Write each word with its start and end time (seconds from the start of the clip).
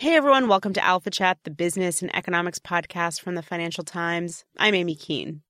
Hey 0.00 0.16
everyone, 0.16 0.48
welcome 0.48 0.72
to 0.72 0.82
Alpha 0.82 1.10
Chat, 1.10 1.36
the 1.44 1.50
business 1.50 2.00
and 2.00 2.16
economics 2.16 2.58
podcast 2.58 3.20
from 3.20 3.34
the 3.34 3.42
Financial 3.42 3.84
Times. 3.84 4.46
I'm 4.56 4.74
Amy 4.74 4.94
Keene. 4.94 5.42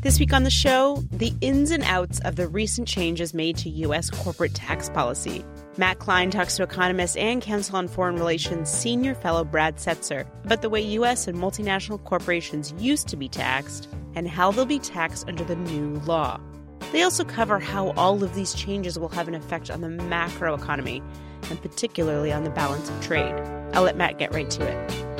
This 0.00 0.18
week 0.18 0.32
on 0.32 0.44
the 0.44 0.50
show, 0.50 1.04
the 1.12 1.34
ins 1.42 1.70
and 1.70 1.82
outs 1.82 2.20
of 2.20 2.36
the 2.36 2.48
recent 2.48 2.88
changes 2.88 3.34
made 3.34 3.58
to 3.58 3.68
U.S. 3.68 4.08
corporate 4.08 4.54
tax 4.54 4.88
policy. 4.88 5.44
Matt 5.76 5.98
Klein 5.98 6.30
talks 6.30 6.56
to 6.56 6.62
economist 6.62 7.18
and 7.18 7.42
Council 7.42 7.76
on 7.76 7.86
Foreign 7.86 8.16
Relations 8.16 8.70
senior 8.70 9.14
fellow 9.14 9.44
Brad 9.44 9.76
Setser 9.76 10.26
about 10.46 10.62
the 10.62 10.70
way 10.70 10.80
U.S. 10.80 11.28
and 11.28 11.36
multinational 11.36 12.02
corporations 12.02 12.72
used 12.78 13.08
to 13.08 13.16
be 13.18 13.28
taxed 13.28 13.90
and 14.14 14.26
how 14.26 14.52
they'll 14.52 14.64
be 14.64 14.78
taxed 14.78 15.28
under 15.28 15.44
the 15.44 15.56
new 15.56 15.96
law. 16.06 16.40
They 16.90 17.02
also 17.02 17.24
cover 17.24 17.58
how 17.58 17.90
all 17.90 18.24
of 18.24 18.34
these 18.34 18.54
changes 18.54 18.98
will 18.98 19.08
have 19.10 19.28
an 19.28 19.34
effect 19.34 19.70
on 19.70 19.80
the 19.80 19.88
macroeconomy 19.88 21.02
and 21.50 21.62
particularly 21.62 22.32
on 22.32 22.44
the 22.44 22.50
balance 22.50 22.88
of 22.88 23.00
trade. 23.00 23.34
I'll 23.74 23.82
let 23.82 23.96
Matt 23.96 24.18
get 24.18 24.34
right 24.34 24.50
to 24.50 24.66
it. 24.66 25.12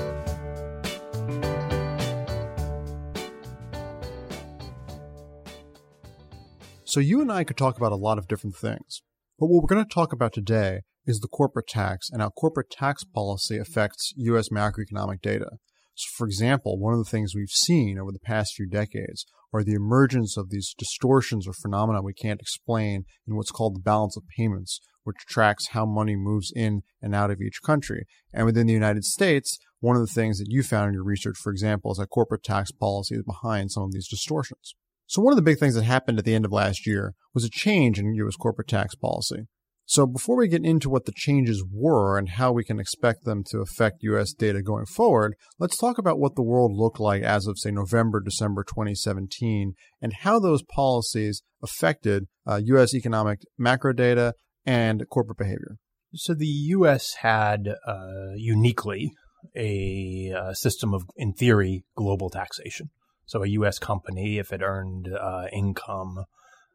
So 6.85 7.01
you 7.01 7.23
and 7.23 7.33
I 7.33 7.45
could 7.45 7.57
talk 7.57 7.79
about 7.79 7.93
a 7.93 7.97
lot 7.97 8.19
of 8.19 8.29
different 8.29 8.55
things. 8.55 9.01
But 9.39 9.47
what 9.47 9.63
we're 9.63 9.75
going 9.75 9.83
to 9.83 9.95
talk 9.95 10.13
about 10.13 10.35
today 10.35 10.83
is 11.07 11.21
the 11.21 11.29
corporate 11.29 11.67
tax 11.67 12.11
and 12.11 12.21
how 12.21 12.29
corporate 12.29 12.71
tax 12.71 13.03
policy 13.03 13.57
affects 13.57 14.13
U.S. 14.17 14.51
macroeconomic 14.51 15.23
data. 15.23 15.53
So, 15.95 16.09
for 16.15 16.27
example, 16.27 16.79
one 16.79 16.93
of 16.93 16.99
the 16.99 17.11
things 17.11 17.35
we've 17.35 17.49
seen 17.49 17.99
over 17.99 18.13
the 18.13 18.19
past 18.19 18.55
few 18.55 18.67
decades 18.69 19.25
are 19.53 19.63
the 19.63 19.75
emergence 19.75 20.37
of 20.37 20.51
these 20.51 20.75
distortions 20.77 21.47
or 21.47 21.53
phenomena 21.53 22.03
we 22.03 22.15
can't 22.15 22.41
explain 22.41 23.05
in 23.27 23.37
what's 23.37 23.51
called 23.51 23.77
the 23.77 23.81
balance 23.81 24.17
of 24.17 24.23
payments, 24.37 24.81
which 25.05 25.17
tracks 25.29 25.69
how 25.69 25.85
money 25.85 26.17
moves 26.17 26.53
in 26.55 26.83
and 27.01 27.15
out 27.15 27.31
of 27.31 27.41
each 27.41 27.61
country. 27.65 28.07
And 28.33 28.47
within 28.47 28.67
the 28.67 28.73
United 28.73 29.05
States, 29.05 29.59
one 29.81 29.97
of 29.97 30.03
the 30.03 30.13
things 30.13 30.39
that 30.39 30.51
you 30.51 30.63
found 30.63 30.89
in 30.89 30.95
your 30.95 31.05
research, 31.05 31.37
for 31.37 31.51
example, 31.51 31.93
is 31.93 31.99
that 31.99 32.09
corporate 32.09 32.45
tax 32.45 32.71
policy 32.71 33.17
is 33.17 33.25
behind 33.25 33.73
some 33.73 33.83
of 33.83 33.93
these 33.93 34.09
distortions. 34.09 34.75
So 35.07 35.21
one 35.21 35.33
of 35.33 35.37
the 35.37 35.43
big 35.43 35.59
things 35.59 35.75
that 35.75 35.85
happened 35.85 36.19
at 36.19 36.25
the 36.25 36.35
end 36.35 36.45
of 36.45 36.53
last 36.53 36.87
year 36.87 37.15
was 37.35 37.45
a 37.45 37.51
change 37.51 37.99
in 37.99 38.15
U.S. 38.15 38.37
corporate 38.37 38.69
tax 38.69 38.95
policy. 38.95 39.49
So 39.85 40.07
before 40.07 40.37
we 40.37 40.49
get 40.49 40.65
into 40.65 40.89
what 40.89 41.05
the 41.05 41.13
changes 41.15 41.65
were 41.71 42.17
and 42.17 42.29
how 42.29 42.53
we 42.53 42.65
can 42.65 42.79
expect 42.79 43.25
them 43.25 43.43
to 43.49 43.59
affect 43.59 44.03
U.S. 44.03 44.33
data 44.33 44.63
going 44.63 44.87
forward, 44.87 45.35
let's 45.59 45.77
talk 45.77 45.99
about 45.99 46.19
what 46.19 46.35
the 46.35 46.43
world 46.43 46.73
looked 46.75 47.01
like 47.01 47.23
as 47.23 47.47
of, 47.47 47.59
say, 47.59 47.71
November, 47.71 48.21
December 48.21 48.65
2017, 48.65 49.75
and 50.01 50.13
how 50.21 50.39
those 50.39 50.63
policies 50.63 51.43
affected 51.63 52.27
uh, 52.47 52.61
U.S. 52.65 52.95
economic 52.95 53.41
macro 53.59 53.93
data 53.93 54.35
and 54.65 55.05
corporate 55.11 55.39
behavior. 55.39 55.77
So 56.15 56.35
the 56.35 56.47
U.S. 56.47 57.15
had 57.21 57.75
uh, 57.87 58.35
uniquely 58.37 59.11
a 59.57 60.33
uh, 60.33 60.55
system 60.55 60.95
of, 60.95 61.03
in 61.17 61.33
theory, 61.33 61.85
global 61.97 62.31
taxation. 62.31 62.91
So 63.27 63.43
a 63.43 63.49
U.S. 63.49 63.79
company, 63.79 64.39
if 64.39 64.53
it 64.53 64.61
earned 64.63 65.09
uh, 65.09 65.47
income 65.53 66.25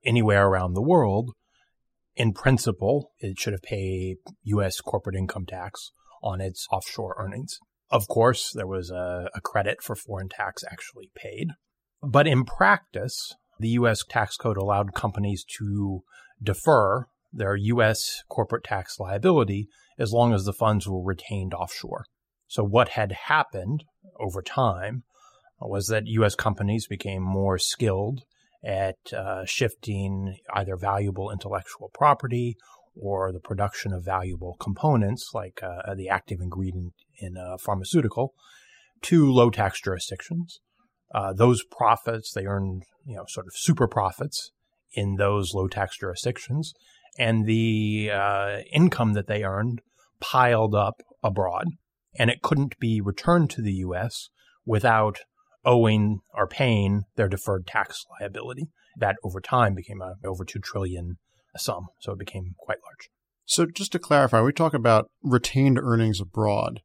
anywhere 0.06 0.48
around 0.48 0.74
the 0.74 0.82
world, 0.82 1.32
in 2.18 2.34
principle, 2.34 3.12
it 3.20 3.40
should 3.40 3.54
have 3.54 3.62
paid 3.62 4.18
U.S. 4.44 4.82
corporate 4.82 5.16
income 5.16 5.46
tax 5.46 5.92
on 6.24 6.42
its 6.42 6.68
offshore 6.72 7.16
earnings. 7.18 7.60
Of 7.92 8.08
course, 8.08 8.52
there 8.54 8.68
was 8.68 8.90
a, 8.90 9.30
a 9.34 9.40
credit 9.40 9.82
for 9.82 9.96
foreign 9.96 10.28
tax 10.28 10.64
actually 10.70 11.12
paid. 11.16 11.50
But 12.02 12.28
in 12.28 12.44
practice, 12.44 13.34
the 13.60 13.70
U.S. 13.70 14.04
tax 14.10 14.36
code 14.36 14.58
allowed 14.58 14.94
companies 14.94 15.46
to 15.60 16.04
defer 16.42 17.08
their 17.32 17.56
U.S. 17.56 18.24
corporate 18.30 18.64
tax 18.64 19.00
liability 19.00 19.68
as 20.00 20.12
long 20.12 20.34
as 20.34 20.44
the 20.44 20.54
funds 20.54 20.88
were 20.88 21.04
retained 21.04 21.54
offshore. 21.54 22.06
So 22.48 22.64
what 22.64 22.90
had 22.90 23.12
happened 23.12 23.84
over 24.20 24.42
time 24.42 25.04
was 25.60 25.88
that 25.88 26.08
U.S. 26.08 26.36
companies 26.36 26.88
became 26.88 27.22
more 27.22 27.58
skilled 27.58 28.24
at 28.64 28.98
uh, 29.14 29.46
shifting 29.46 30.38
either 30.54 30.76
valuable 30.76 31.32
intellectual 31.32 31.90
property 31.94 32.56
or 33.00 33.32
the 33.32 33.40
production 33.40 33.94
of 33.94 34.04
valuable 34.04 34.56
components 34.60 35.32
like 35.34 35.62
uh, 35.62 35.94
the 35.96 36.10
active 36.10 36.40
ingredient 36.42 36.94
in 37.20 37.36
a 37.38 37.58
pharmaceutical 37.58 38.34
to 39.02 39.32
low 39.32 39.50
tax 39.50 39.82
jurisdictions. 39.82 40.60
Uh, 41.14 41.34
those 41.34 41.64
profits, 41.64 42.34
they 42.34 42.46
earned, 42.46 42.84
you 43.06 43.16
know, 43.16 43.26
sort 43.28 43.46
of 43.46 43.54
super 43.56 43.88
profits 43.88 44.52
in 44.94 45.16
those 45.16 45.54
low 45.54 45.68
tax 45.68 45.98
jurisdictions. 45.98 46.74
And 47.20 47.46
the 47.46 48.12
uh, 48.14 48.60
income 48.74 49.14
that 49.14 49.28
they 49.28 49.44
earned 49.44 49.82
piled 50.20 50.76
up 50.76 51.02
abroad 51.24 51.68
and 52.18 52.30
it 52.30 52.42
couldn't 52.42 52.80
be 52.80 53.00
returned 53.00 53.50
to 53.52 53.62
the 53.62 53.74
U.S. 53.74 54.30
without 54.66 55.20
owing 55.68 56.22
or 56.34 56.48
paying 56.48 57.04
their 57.16 57.28
deferred 57.28 57.68
tax 57.68 58.06
liability. 58.20 58.70
That 58.98 59.18
over 59.24 59.40
time 59.40 59.76
became 59.76 60.02
a 60.02 60.16
over 60.26 60.44
two 60.44 60.60
trillion 60.60 61.18
sum, 61.56 61.88
so 62.00 62.14
it 62.14 62.20
became 62.20 62.56
quite 62.58 62.80
large. 62.84 63.10
So 63.46 63.66
just 63.66 63.92
to 63.92 64.00
clarify, 64.00 64.42
we 64.42 64.52
talk 64.52 64.74
about 64.74 65.10
retained 65.22 65.78
earnings 65.80 66.20
abroad. 66.20 66.82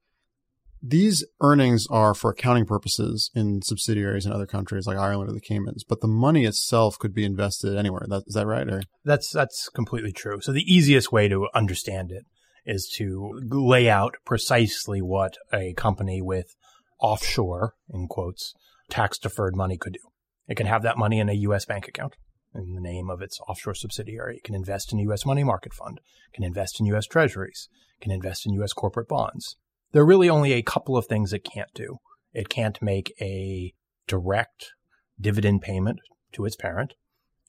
These 0.83 1.25
earnings 1.41 1.87
are 1.91 2.13
for 2.13 2.33
accounting 2.33 2.67
purposes 2.67 3.31
in 3.35 3.63
subsidiaries 3.63 4.27
in 4.27 4.33
other 4.33 4.47
countries 4.47 4.87
like 4.87 4.99
Ireland 4.99 5.31
or 5.31 5.33
the 5.33 5.41
Caymans, 5.41 5.85
but 5.85 6.01
the 6.01 6.09
money 6.09 6.45
itself 6.45 6.99
could 6.99 7.15
be 7.15 7.25
invested 7.25 7.77
anywhere. 7.77 8.05
That, 8.09 8.25
is 8.27 8.35
that 8.35 8.47
right? 8.47 8.69
Or? 8.69 8.83
That's 9.05 9.31
that's 9.31 9.69
completely 9.69 10.13
true. 10.13 10.41
So 10.41 10.53
the 10.53 10.73
easiest 10.73 11.13
way 11.13 11.29
to 11.29 11.49
understand 11.55 12.11
it 12.11 12.25
is 12.67 12.93
to 12.99 13.41
lay 13.51 13.89
out 13.89 14.17
precisely 14.25 15.01
what 15.01 15.37
a 15.53 15.73
company 15.75 16.21
with 16.21 16.55
offshore, 17.01 17.75
in 17.93 18.07
quotes, 18.09 18.55
tax 18.91 19.19
deferred 19.19 19.57
money 19.57 19.77
could 19.77 19.95
do. 19.95 20.09
It 20.49 20.57
can 20.57 20.67
have 20.67 20.83
that 20.83 20.99
money 20.99 21.19
in 21.19 21.29
a 21.29 21.35
U.S. 21.35 21.65
bank 21.65 21.89
account 21.89 22.17
in 22.55 22.75
the 22.75 22.81
name 22.81 23.09
of 23.09 23.23
its 23.23 23.41
offshore 23.49 23.75
subsidiary. 23.75 24.37
It 24.37 24.45
can 24.45 24.55
invest 24.55 24.93
in 24.93 24.99
a 24.99 25.03
U.S. 25.03 25.25
money 25.25 25.45
market 25.45 25.73
fund, 25.73 26.01
can 26.35 26.45
invest 26.45 26.81
in 26.81 26.87
U.S. 26.87 27.07
treasuries, 27.07 27.69
can 28.01 28.13
invest 28.13 28.47
in 28.47 28.53
U.S. 28.55 28.73
corporate 28.73 29.09
bonds. 29.09 29.57
There 29.93 30.03
are 30.03 30.07
really 30.07 30.29
only 30.29 30.53
a 30.53 30.63
couple 30.63 30.97
of 30.97 31.07
things 31.07 31.33
it 31.33 31.45
can't 31.45 31.73
do. 31.75 31.99
It 32.33 32.49
can't 32.49 32.81
make 32.81 33.13
a 33.21 33.75
direct 34.07 34.73
dividend 35.21 35.63
payment 35.63 36.01
to 36.33 36.45
its 36.45 36.57
parent, 36.57 36.95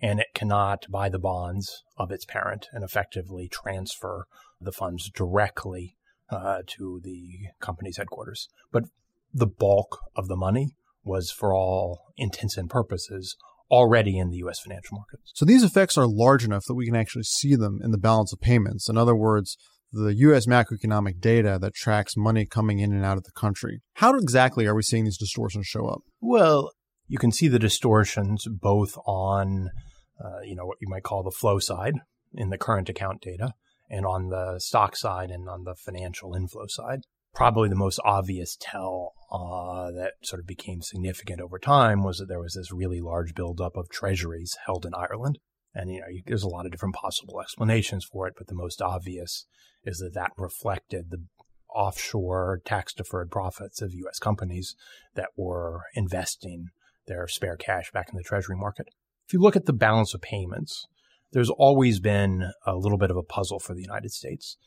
and 0.02 0.20
it 0.20 0.28
cannot 0.34 0.86
buy 0.90 1.10
the 1.10 1.20
bonds 1.20 1.84
of 1.98 2.12
its 2.12 2.26
parent 2.26 2.68
and 2.74 2.84
effectively 2.84 3.48
transfer 3.48 4.28
the 4.60 4.74
funds 4.74 5.10
directly 5.10 5.98
uh, 6.30 6.62
to 6.68 7.00
the 7.04 7.50
company's 7.60 7.98
headquarters. 7.98 8.50
But 8.72 8.84
the 9.34 9.48
bulk 9.48 10.00
of 10.16 10.28
the 10.28 10.36
money 10.36 10.76
was, 11.04 11.32
for 11.32 11.54
all 11.54 12.02
intents 12.18 12.58
and 12.58 12.70
purposes, 12.70 13.36
already 13.72 14.18
in 14.18 14.30
the 14.30 14.38
U.S. 14.38 14.60
financial 14.60 14.98
markets. 14.98 15.32
So 15.34 15.46
these 15.46 15.64
effects 15.64 15.98
are 15.98 16.08
large 16.08 16.44
enough 16.44 16.66
that 16.68 16.76
we 16.76 16.86
can 16.86 16.96
actually 16.96 17.24
see 17.24 17.56
them 17.56 17.80
in 17.84 17.92
the 17.92 17.98
balance 17.98 18.32
of 18.34 18.40
payments. 18.40 18.90
In 18.90 18.98
other 18.98 19.16
words, 19.16 19.58
the 19.92 20.14
U.S. 20.16 20.46
macroeconomic 20.46 21.20
data 21.20 21.58
that 21.62 21.74
tracks 21.74 22.18
money 22.18 22.46
coming 22.46 22.80
in 22.80 22.94
and 22.94 23.06
out 23.06 23.18
of 23.18 23.24
the 23.24 23.32
country. 23.32 23.82
How 23.96 24.16
exactly 24.16 24.66
are 24.66 24.76
we 24.76 24.84
seeing 24.84 25.06
these 25.06 25.18
distortions 25.18 25.68
show 25.68 25.88
up? 25.88 26.02
Well, 26.22 26.72
you 27.08 27.18
can 27.18 27.32
see 27.32 27.48
the 27.48 27.60
distortions 27.60 28.46
both 28.50 28.98
on, 29.06 29.70
uh, 30.24 30.42
you 30.44 30.56
know, 30.56 30.66
what 30.66 30.78
you 30.82 30.88
might 30.90 31.04
call 31.04 31.24
the 31.24 31.32
flow 31.32 31.60
side 31.60 31.96
in 32.34 32.50
the 32.50 32.58
current 32.58 32.90
account 32.90 33.22
data, 33.22 33.54
and 33.90 34.06
on 34.06 34.30
the 34.30 34.60
stock 34.60 34.96
side 34.96 35.30
and 35.30 35.48
on 35.48 35.64
the 35.64 35.76
financial 35.76 36.34
inflow 36.34 36.66
side 36.68 37.02
probably 37.34 37.70
the 37.70 37.76
most 37.76 38.00
obvious 38.06 38.58
tell 38.60 39.14
uh, 39.34 39.90
that 39.92 40.14
sort 40.24 40.40
of 40.40 40.46
became 40.46 40.82
significant 40.82 41.42
over 41.42 41.58
time 41.58 42.04
was 42.04 42.20
that 42.20 42.28
there 42.28 42.40
was 42.40 42.54
this 42.54 42.72
really 42.72 43.02
large 43.02 43.34
buildup 43.34 43.76
of 43.76 43.90
treasuries 43.90 44.56
held 44.68 44.86
in 44.86 44.94
Ireland. 44.94 45.40
And 45.74 45.90
you 45.90 46.02
know, 46.02 46.08
you, 46.08 46.22
there's 46.26 46.44
a 46.44 46.50
lot 46.50 46.66
of 46.66 46.72
different 46.72 46.94
possible 46.94 47.42
explanations 47.42 48.06
for 48.06 48.28
it, 48.28 48.36
but 48.38 48.46
the 48.46 48.54
most 48.54 48.80
obvious 48.80 49.48
is 49.84 49.98
that 49.98 50.14
that 50.14 50.32
reflected 50.38 51.10
the 51.10 51.26
offshore 51.74 52.62
tax 52.64 52.94
deferred 52.94 53.32
profits 53.32 53.82
of 53.82 53.96
U.S. 53.96 54.20
companies 54.20 54.76
that 55.16 55.30
were 55.36 55.82
investing 55.96 56.68
their 57.08 57.28
spare 57.28 57.58
cash 57.58 57.92
back 57.92 58.10
in 58.12 58.16
the 58.16 58.24
treasury 58.24 58.56
market. 58.56 58.88
If 59.28 59.34
you 59.34 59.40
look 59.40 59.56
at 59.56 59.66
the 59.66 59.74
balance 59.74 60.14
of 60.14 60.22
payments, 60.22 60.86
there's 61.32 61.50
always 61.50 62.00
been 62.00 62.52
a 62.68 62.76
little 62.76 63.00
bit 63.00 63.10
of 63.10 63.18
a 63.18 63.24
puzzle 63.24 63.60
for 63.60 63.74
the 63.74 63.82
United 63.82 64.12
States. 64.12 64.58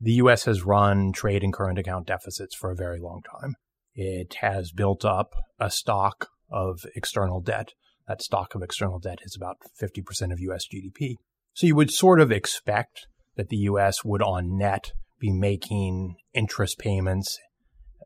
The 0.00 0.14
U.S. 0.14 0.44
has 0.46 0.64
run 0.64 1.12
trade 1.12 1.44
and 1.44 1.52
current 1.52 1.78
account 1.78 2.08
deficits 2.08 2.56
for 2.56 2.72
a 2.72 2.76
very 2.76 2.98
long 2.98 3.22
time. 3.22 3.54
It 3.96 4.36
has 4.40 4.72
built 4.72 5.04
up 5.04 5.34
a 5.58 5.70
stock 5.70 6.28
of 6.50 6.84
external 6.94 7.40
debt. 7.40 7.72
That 8.06 8.22
stock 8.22 8.54
of 8.54 8.62
external 8.62 8.98
debt 8.98 9.18
is 9.22 9.34
about 9.34 9.56
50% 9.80 10.32
of 10.32 10.38
U.S. 10.40 10.66
GDP. 10.72 11.14
So 11.54 11.66
you 11.66 11.74
would 11.74 11.90
sort 11.90 12.20
of 12.20 12.30
expect 12.30 13.06
that 13.36 13.48
the 13.48 13.56
U.S. 13.56 14.04
would 14.04 14.22
on 14.22 14.58
net 14.58 14.92
be 15.18 15.32
making 15.32 16.16
interest 16.34 16.78
payments 16.78 17.38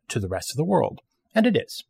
to 0.09 0.21
the 0.21 0.29
rest 0.29 0.53
of 0.53 0.57
the 0.57 0.65
world. 0.65 1.01
And 1.35 1.45
it 1.45 1.57
is. 1.57 1.83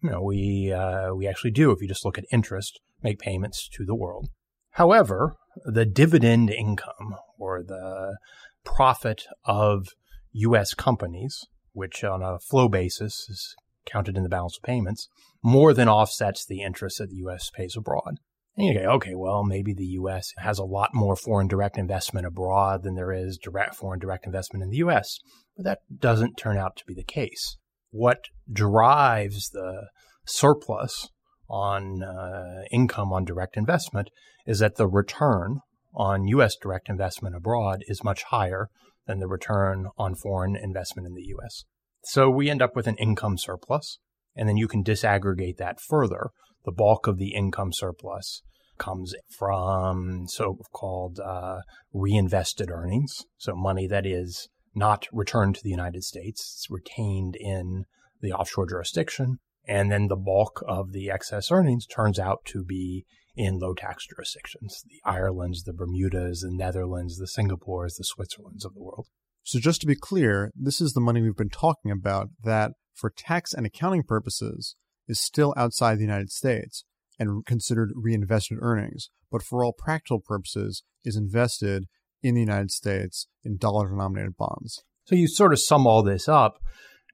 You 0.00 0.10
know, 0.10 0.22
we, 0.22 0.72
uh, 0.72 1.12
we 1.14 1.26
actually 1.26 1.50
do, 1.50 1.72
if 1.72 1.82
you 1.82 1.88
just 1.88 2.04
look 2.04 2.18
at 2.18 2.24
interest, 2.32 2.80
make 3.02 3.18
payments 3.18 3.68
to 3.74 3.84
the 3.84 3.96
world. 3.96 4.28
However, 4.70 5.34
the 5.64 5.84
dividend 5.84 6.50
income 6.50 7.16
or 7.36 7.62
the 7.62 8.16
profit 8.64 9.24
of 9.44 9.88
U.S. 10.32 10.74
companies, 10.74 11.46
which 11.72 12.04
on 12.04 12.22
a 12.22 12.38
flow 12.38 12.68
basis 12.68 13.26
is 13.28 13.54
counted 13.86 14.16
in 14.16 14.22
the 14.22 14.28
balance 14.28 14.56
of 14.56 14.62
payments, 14.62 15.08
more 15.42 15.72
than 15.72 15.88
offsets 15.88 16.44
the 16.44 16.62
interest 16.62 16.98
that 16.98 17.10
the 17.10 17.16
U.S. 17.16 17.50
pays 17.50 17.76
abroad. 17.76 18.18
And 18.56 18.66
you 18.66 18.74
go, 18.74 18.90
okay, 18.92 19.14
well, 19.14 19.44
maybe 19.44 19.72
the 19.72 19.86
U.S. 19.86 20.32
has 20.38 20.58
a 20.58 20.64
lot 20.64 20.90
more 20.92 21.16
foreign 21.16 21.48
direct 21.48 21.78
investment 21.78 22.26
abroad 22.26 22.82
than 22.82 22.94
there 22.94 23.12
is 23.12 23.38
direct 23.38 23.74
foreign 23.74 24.00
direct 24.00 24.26
investment 24.26 24.62
in 24.62 24.70
the 24.70 24.78
U.S. 24.78 25.18
But 25.56 25.64
that 25.64 25.78
doesn't 25.98 26.36
turn 26.36 26.58
out 26.58 26.76
to 26.76 26.84
be 26.84 26.94
the 26.94 27.04
case. 27.04 27.56
What 27.90 28.24
drives 28.52 29.50
the 29.50 29.88
surplus 30.26 31.08
on 31.48 32.02
uh, 32.02 32.62
income 32.70 33.12
on 33.12 33.24
direct 33.24 33.56
investment 33.56 34.10
is 34.46 34.58
that 34.58 34.76
the 34.76 34.86
return 34.86 35.60
on 35.94 36.28
U.S. 36.28 36.56
direct 36.60 36.88
investment 36.88 37.34
abroad 37.34 37.82
is 37.86 38.04
much 38.04 38.24
higher 38.24 38.68
than 39.06 39.18
the 39.18 39.28
return 39.28 39.86
on 39.98 40.14
foreign 40.14 40.56
investment 40.56 41.06
in 41.06 41.14
the 41.14 41.24
U.S. 41.28 41.64
So 42.04 42.30
we 42.30 42.48
end 42.50 42.62
up 42.62 42.74
with 42.74 42.86
an 42.86 42.96
income 42.96 43.36
surplus, 43.38 43.98
and 44.36 44.48
then 44.48 44.56
you 44.56 44.68
can 44.68 44.82
disaggregate 44.82 45.56
that 45.58 45.80
further. 45.80 46.30
The 46.64 46.72
bulk 46.72 47.06
of 47.06 47.18
the 47.18 47.34
income 47.34 47.72
surplus 47.72 48.42
comes 48.78 49.14
from 49.38 50.26
so-called 50.28 51.20
uh, 51.20 51.58
reinvested 51.92 52.70
earnings, 52.70 53.24
so 53.36 53.54
money 53.54 53.86
that 53.86 54.06
is 54.06 54.48
not 54.74 55.06
returned 55.12 55.56
to 55.56 55.62
the 55.62 55.70
United 55.70 56.04
States, 56.04 56.54
it's 56.56 56.70
retained 56.70 57.36
in 57.38 57.84
the 58.20 58.32
offshore 58.32 58.68
jurisdiction, 58.68 59.38
and 59.66 59.90
then 59.90 60.08
the 60.08 60.16
bulk 60.16 60.62
of 60.66 60.92
the 60.92 61.10
excess 61.10 61.50
earnings 61.50 61.86
turns 61.86 62.18
out 62.18 62.44
to 62.44 62.64
be 62.64 63.04
in 63.36 63.58
low 63.58 63.74
tax 63.74 64.06
jurisdictions 64.06 64.84
the 64.88 65.00
Irelands, 65.04 65.64
the 65.64 65.72
Bermudas, 65.72 66.40
the 66.40 66.50
Netherlands, 66.50 67.18
the 67.18 67.26
Singapores, 67.26 67.96
the 67.96 68.04
Switzerlands 68.04 68.64
of 68.64 68.74
the 68.74 68.82
world. 68.82 69.08
So, 69.42 69.58
just 69.58 69.80
to 69.80 69.86
be 69.86 69.96
clear, 69.96 70.50
this 70.54 70.80
is 70.80 70.92
the 70.92 71.00
money 71.00 71.20
we've 71.22 71.36
been 71.36 71.48
talking 71.48 71.90
about 71.90 72.28
that, 72.44 72.72
for 72.94 73.10
tax 73.10 73.54
and 73.54 73.64
accounting 73.64 74.02
purposes, 74.02 74.76
is 75.08 75.20
still 75.20 75.54
outside 75.56 75.96
the 75.96 76.04
United 76.04 76.30
States 76.30 76.84
and 77.18 77.44
considered 77.46 77.90
reinvested 77.94 78.58
earnings, 78.60 79.10
but 79.30 79.42
for 79.42 79.64
all 79.64 79.72
practical 79.72 80.20
purposes 80.20 80.82
is 81.04 81.16
invested 81.16 81.86
in 82.22 82.34
the 82.34 82.40
United 82.40 82.70
States 82.70 83.26
in 83.42 83.56
dollar 83.56 83.88
denominated 83.88 84.36
bonds. 84.36 84.82
So, 85.04 85.14
you 85.14 85.26
sort 85.26 85.52
of 85.52 85.60
sum 85.60 85.86
all 85.86 86.02
this 86.02 86.28
up. 86.28 86.58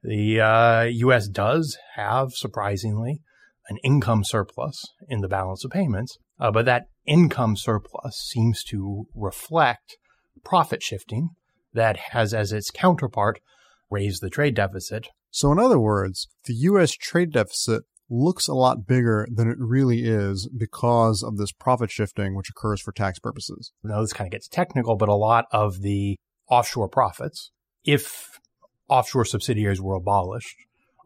The 0.03 0.41
uh, 0.41 0.83
U.S. 0.83 1.27
does 1.27 1.77
have, 1.95 2.33
surprisingly, 2.33 3.21
an 3.69 3.77
income 3.83 4.23
surplus 4.23 4.83
in 5.07 5.21
the 5.21 5.27
balance 5.27 5.63
of 5.63 5.71
payments, 5.71 6.17
uh, 6.39 6.51
but 6.51 6.65
that 6.65 6.87
income 7.05 7.55
surplus 7.55 8.15
seems 8.15 8.63
to 8.65 9.07
reflect 9.15 9.97
profit 10.43 10.81
shifting 10.81 11.29
that 11.73 11.97
has 12.11 12.33
as 12.33 12.51
its 12.51 12.71
counterpart 12.71 13.39
raised 13.89 14.21
the 14.21 14.29
trade 14.29 14.55
deficit. 14.55 15.07
So, 15.31 15.51
in 15.51 15.59
other 15.59 15.79
words, 15.79 16.27
the 16.45 16.53
U.S. 16.53 16.91
trade 16.93 17.31
deficit 17.31 17.83
looks 18.09 18.47
a 18.47 18.53
lot 18.53 18.87
bigger 18.87 19.27
than 19.29 19.49
it 19.49 19.57
really 19.59 20.05
is 20.05 20.49
because 20.57 21.21
of 21.23 21.37
this 21.37 21.51
profit 21.51 21.91
shifting 21.91 22.35
which 22.35 22.49
occurs 22.49 22.81
for 22.81 22.91
tax 22.91 23.19
purposes. 23.19 23.71
Now, 23.83 24.01
this 24.01 24.13
kind 24.13 24.27
of 24.27 24.31
gets 24.31 24.47
technical, 24.47 24.95
but 24.95 25.09
a 25.09 25.15
lot 25.15 25.45
of 25.51 25.81
the 25.81 26.17
offshore 26.49 26.87
profits, 26.87 27.51
if 27.83 28.39
offshore 28.87 29.25
subsidiaries 29.25 29.81
were 29.81 29.95
abolished, 29.95 30.55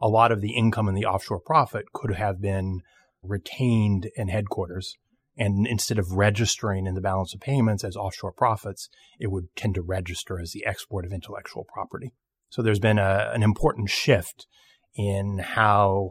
a 0.02 0.08
lot 0.08 0.32
of 0.32 0.40
the 0.40 0.54
income 0.54 0.88
in 0.88 0.96
the 0.96 1.04
offshore 1.04 1.40
profit 1.40 1.92
could 1.94 2.14
have 2.16 2.40
been 2.40 2.80
retained 3.22 4.10
in 4.16 4.28
headquarters. 4.28 4.96
And 5.38 5.66
instead 5.66 5.98
of 5.98 6.12
registering 6.12 6.86
in 6.86 6.94
the 6.94 7.00
balance 7.00 7.32
of 7.32 7.40
payments 7.40 7.84
as 7.84 7.96
offshore 7.96 8.32
profits, 8.32 8.88
it 9.18 9.30
would 9.30 9.54
tend 9.56 9.76
to 9.76 9.82
register 9.82 10.40
as 10.40 10.50
the 10.50 10.66
export 10.66 11.06
of 11.06 11.12
intellectual 11.12 11.64
property. 11.72 12.12
So 12.50 12.60
there's 12.60 12.80
been 12.80 12.98
a, 12.98 13.30
an 13.32 13.42
important 13.42 13.88
shift 13.88 14.46
in 14.94 15.38
how, 15.38 16.10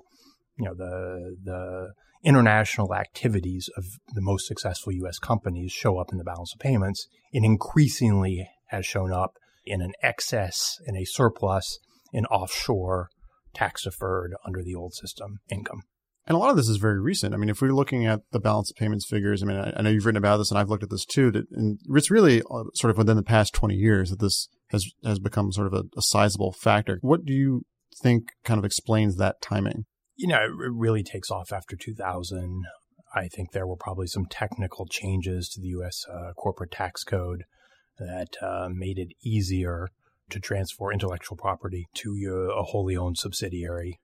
you 0.57 0.65
know, 0.65 0.73
the, 0.73 1.35
the 1.43 1.89
international 2.23 2.95
activities 2.95 3.69
of 3.77 3.83
the 4.15 4.21
most 4.21 4.47
successful 4.47 4.93
U.S. 4.93 5.19
companies 5.19 5.71
show 5.71 5.99
up 5.99 6.11
in 6.11 6.17
the 6.17 6.23
balance 6.23 6.53
of 6.53 6.59
payments. 6.59 7.07
It 7.31 7.43
increasingly 7.43 8.47
has 8.67 8.85
shown 8.85 9.11
up 9.11 9.33
in 9.65 9.81
an 9.81 9.91
excess, 10.01 10.79
in 10.87 10.95
a 10.95 11.05
surplus, 11.05 11.77
in 12.13 12.25
offshore 12.25 13.09
tax 13.53 13.83
deferred 13.83 14.33
under 14.45 14.63
the 14.63 14.75
old 14.75 14.93
system 14.93 15.39
income. 15.49 15.81
And 16.27 16.35
a 16.35 16.39
lot 16.39 16.51
of 16.51 16.55
this 16.55 16.69
is 16.69 16.77
very 16.77 16.99
recent. 16.99 17.33
I 17.33 17.37
mean, 17.37 17.49
if 17.49 17.61
we're 17.61 17.73
looking 17.73 18.05
at 18.05 18.21
the 18.31 18.39
balance 18.39 18.69
of 18.69 18.77
payments 18.77 19.07
figures, 19.07 19.41
I 19.41 19.47
mean, 19.47 19.57
I, 19.57 19.73
I 19.75 19.81
know 19.81 19.89
you've 19.89 20.05
written 20.05 20.17
about 20.17 20.37
this 20.37 20.51
and 20.51 20.59
I've 20.59 20.69
looked 20.69 20.83
at 20.83 20.89
this 20.89 21.05
too, 21.05 21.31
that, 21.31 21.45
and 21.51 21.79
it's 21.89 22.11
really 22.11 22.41
uh, 22.43 22.65
sort 22.75 22.91
of 22.91 22.97
within 22.97 23.17
the 23.17 23.23
past 23.23 23.53
20 23.53 23.75
years 23.75 24.11
that 24.11 24.19
this 24.19 24.47
has, 24.69 24.85
has 25.03 25.19
become 25.19 25.51
sort 25.51 25.67
of 25.67 25.73
a, 25.73 25.83
a 25.97 26.01
sizable 26.01 26.51
factor. 26.51 26.99
What 27.01 27.25
do 27.25 27.33
you 27.33 27.65
think 28.01 28.29
kind 28.45 28.59
of 28.59 28.65
explains 28.65 29.17
that 29.17 29.41
timing? 29.41 29.85
You 30.15 30.27
know, 30.27 30.37
it 30.37 30.71
really 30.71 31.03
takes 31.03 31.31
off 31.31 31.51
after 31.51 31.75
2000. 31.75 32.65
I 33.15 33.27
think 33.27 33.51
there 33.51 33.67
were 33.67 33.75
probably 33.75 34.07
some 34.07 34.25
technical 34.27 34.85
changes 34.85 35.49
to 35.49 35.61
the 35.61 35.67
U.S. 35.69 36.05
Uh, 36.09 36.33
corporate 36.33 36.71
tax 36.71 37.03
code 37.03 37.43
that 37.97 38.29
uh, 38.41 38.69
made 38.71 38.97
it 38.99 39.09
easier 39.23 39.89
to 40.31 40.39
transfer 40.39 40.91
intellectual 40.91 41.37
property 41.37 41.87
to 41.95 42.53
a 42.57 42.63
wholly 42.63 42.95
owned 42.95 43.17
subsidiary. 43.17 43.99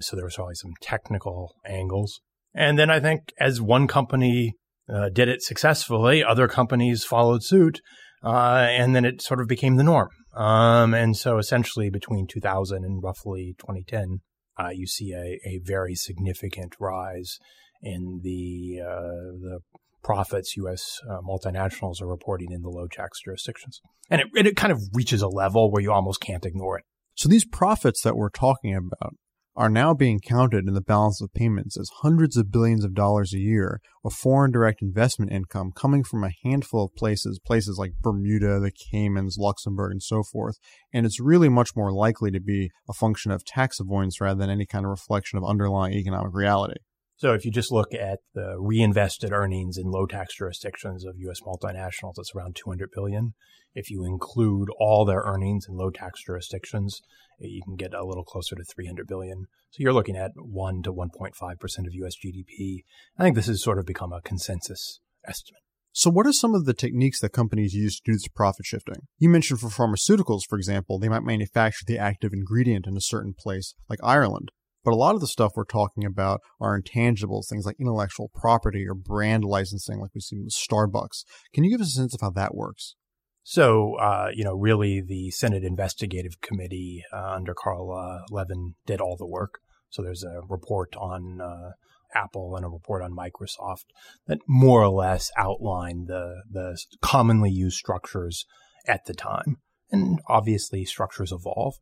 So 0.00 0.16
there 0.16 0.24
was 0.24 0.36
probably 0.36 0.54
some 0.54 0.72
technical 0.80 1.54
angles. 1.66 2.20
And 2.54 2.78
then 2.78 2.90
I 2.90 3.00
think 3.00 3.32
as 3.38 3.60
one 3.60 3.86
company 3.86 4.54
uh, 4.92 5.08
did 5.08 5.28
it 5.28 5.42
successfully, 5.42 6.22
other 6.24 6.48
companies 6.48 7.04
followed 7.04 7.42
suit, 7.42 7.80
uh, 8.24 8.66
and 8.68 8.94
then 8.94 9.04
it 9.04 9.22
sort 9.22 9.40
of 9.40 9.48
became 9.48 9.76
the 9.76 9.84
norm. 9.84 10.08
Um, 10.34 10.94
and 10.94 11.16
so 11.16 11.38
essentially 11.38 11.90
between 11.90 12.26
2000 12.26 12.84
and 12.84 13.02
roughly 13.02 13.54
2010, 13.58 14.20
uh, 14.58 14.68
you 14.70 14.86
see 14.86 15.12
a, 15.12 15.40
a 15.48 15.60
very 15.62 15.94
significant 15.94 16.74
rise 16.78 17.38
in 17.82 18.20
the 18.22 18.80
uh, 18.80 19.32
the 19.40 19.60
profits 20.02 20.56
U.S. 20.56 21.00
Uh, 21.08 21.18
multinationals 21.20 22.00
are 22.00 22.06
reporting 22.06 22.52
in 22.52 22.62
the 22.62 22.68
low 22.68 22.88
tax 22.88 23.20
jurisdictions. 23.22 23.80
And 24.10 24.20
it, 24.20 24.46
it 24.46 24.56
kind 24.56 24.72
of 24.72 24.80
reaches 24.92 25.22
a 25.22 25.28
level 25.28 25.70
where 25.70 25.82
you 25.82 25.92
almost 25.92 26.20
can't 26.20 26.44
ignore 26.44 26.78
it. 26.78 26.84
So 27.14 27.28
these 27.28 27.44
profits 27.44 28.02
that 28.02 28.16
we're 28.16 28.30
talking 28.30 28.74
about 28.74 29.14
are 29.54 29.68
now 29.68 29.92
being 29.92 30.18
counted 30.18 30.66
in 30.66 30.72
the 30.72 30.80
balance 30.80 31.20
of 31.20 31.32
payments 31.34 31.76
as 31.78 31.90
hundreds 32.00 32.36
of 32.36 32.50
billions 32.50 32.84
of 32.84 32.94
dollars 32.94 33.34
a 33.34 33.38
year 33.38 33.80
of 34.02 34.12
foreign 34.12 34.50
direct 34.50 34.80
investment 34.80 35.30
income 35.30 35.72
coming 35.74 36.02
from 36.02 36.24
a 36.24 36.32
handful 36.42 36.84
of 36.86 36.94
places, 36.96 37.38
places 37.44 37.76
like 37.78 37.92
Bermuda, 38.00 38.60
the 38.60 38.72
Caymans, 38.90 39.36
Luxembourg, 39.38 39.92
and 39.92 40.02
so 40.02 40.22
forth. 40.22 40.56
And 40.92 41.04
it's 41.04 41.20
really 41.20 41.50
much 41.50 41.76
more 41.76 41.92
likely 41.92 42.30
to 42.30 42.40
be 42.40 42.70
a 42.88 42.94
function 42.94 43.30
of 43.30 43.44
tax 43.44 43.78
avoidance 43.78 44.20
rather 44.20 44.40
than 44.40 44.50
any 44.50 44.64
kind 44.64 44.86
of 44.86 44.90
reflection 44.90 45.36
of 45.36 45.44
underlying 45.44 45.92
economic 45.92 46.32
reality. 46.32 46.80
So 47.22 47.34
if 47.34 47.44
you 47.44 47.52
just 47.52 47.70
look 47.70 47.94
at 47.94 48.18
the 48.34 48.56
reinvested 48.58 49.30
earnings 49.30 49.78
in 49.78 49.92
low 49.92 50.06
tax 50.06 50.34
jurisdictions 50.34 51.04
of 51.04 51.14
U.S. 51.18 51.38
multinationals, 51.46 52.14
it's 52.18 52.34
around 52.34 52.56
200 52.56 52.90
billion. 52.92 53.34
If 53.76 53.90
you 53.90 54.04
include 54.04 54.70
all 54.80 55.04
their 55.04 55.22
earnings 55.24 55.66
in 55.68 55.76
low 55.76 55.90
tax 55.90 56.24
jurisdictions, 56.24 57.00
eh, 57.40 57.46
you 57.46 57.62
can 57.62 57.76
get 57.76 57.94
a 57.94 58.04
little 58.04 58.24
closer 58.24 58.56
to 58.56 58.64
300 58.64 59.06
billion. 59.06 59.44
So 59.70 59.76
you're 59.78 59.92
looking 59.92 60.16
at 60.16 60.32
1 60.34 60.82
to 60.82 60.92
1.5% 60.92 61.86
of 61.86 61.94
US 61.94 62.16
GDP. 62.16 62.82
I 63.16 63.22
think 63.22 63.36
this 63.36 63.46
has 63.46 63.62
sort 63.62 63.78
of 63.78 63.86
become 63.86 64.12
a 64.12 64.20
consensus 64.20 64.98
estimate. 65.24 65.62
So, 65.92 66.10
what 66.10 66.26
are 66.26 66.32
some 66.32 66.56
of 66.56 66.64
the 66.64 66.74
techniques 66.74 67.20
that 67.20 67.32
companies 67.32 67.72
use 67.72 68.00
to 68.00 68.02
do 68.10 68.14
this 68.14 68.26
profit 68.26 68.66
shifting? 68.66 69.06
You 69.20 69.28
mentioned 69.28 69.60
for 69.60 69.68
pharmaceuticals, 69.68 70.40
for 70.48 70.58
example, 70.58 70.98
they 70.98 71.08
might 71.08 71.22
manufacture 71.22 71.84
the 71.86 71.98
active 71.98 72.32
ingredient 72.32 72.88
in 72.88 72.96
a 72.96 73.00
certain 73.00 73.32
place, 73.38 73.76
like 73.88 74.00
Ireland. 74.02 74.50
But 74.84 74.92
a 74.92 74.96
lot 74.96 75.14
of 75.14 75.20
the 75.20 75.26
stuff 75.26 75.52
we're 75.54 75.64
talking 75.64 76.04
about 76.04 76.40
are 76.60 76.80
intangibles, 76.80 77.48
things 77.48 77.64
like 77.64 77.76
intellectual 77.78 78.30
property 78.34 78.86
or 78.86 78.94
brand 78.94 79.44
licensing, 79.44 80.00
like 80.00 80.14
we 80.14 80.20
see 80.20 80.38
with 80.38 80.52
Starbucks. 80.52 81.24
Can 81.54 81.64
you 81.64 81.70
give 81.70 81.80
us 81.80 81.88
a 81.88 81.98
sense 82.00 82.14
of 82.14 82.20
how 82.20 82.30
that 82.30 82.54
works? 82.54 82.96
So, 83.44 83.96
uh, 83.96 84.28
you 84.32 84.44
know, 84.44 84.54
really 84.54 85.00
the 85.00 85.30
Senate 85.30 85.64
Investigative 85.64 86.40
Committee 86.40 87.02
uh, 87.12 87.32
under 87.32 87.54
Carl 87.54 87.92
uh, 87.92 88.24
Levin 88.30 88.74
did 88.86 89.00
all 89.00 89.16
the 89.16 89.26
work. 89.26 89.58
So 89.90 90.02
there's 90.02 90.22
a 90.22 90.40
report 90.48 90.94
on 90.96 91.40
uh, 91.40 91.72
Apple 92.14 92.54
and 92.56 92.64
a 92.64 92.68
report 92.68 93.02
on 93.02 93.16
Microsoft 93.16 93.86
that 94.26 94.38
more 94.46 94.82
or 94.82 94.88
less 94.88 95.30
outline 95.36 96.06
the 96.06 96.42
the 96.50 96.78
commonly 97.00 97.50
used 97.50 97.76
structures 97.76 98.44
at 98.86 99.04
the 99.06 99.14
time. 99.14 99.58
And 99.90 100.20
obviously 100.28 100.84
structures 100.84 101.32
evolve, 101.32 101.74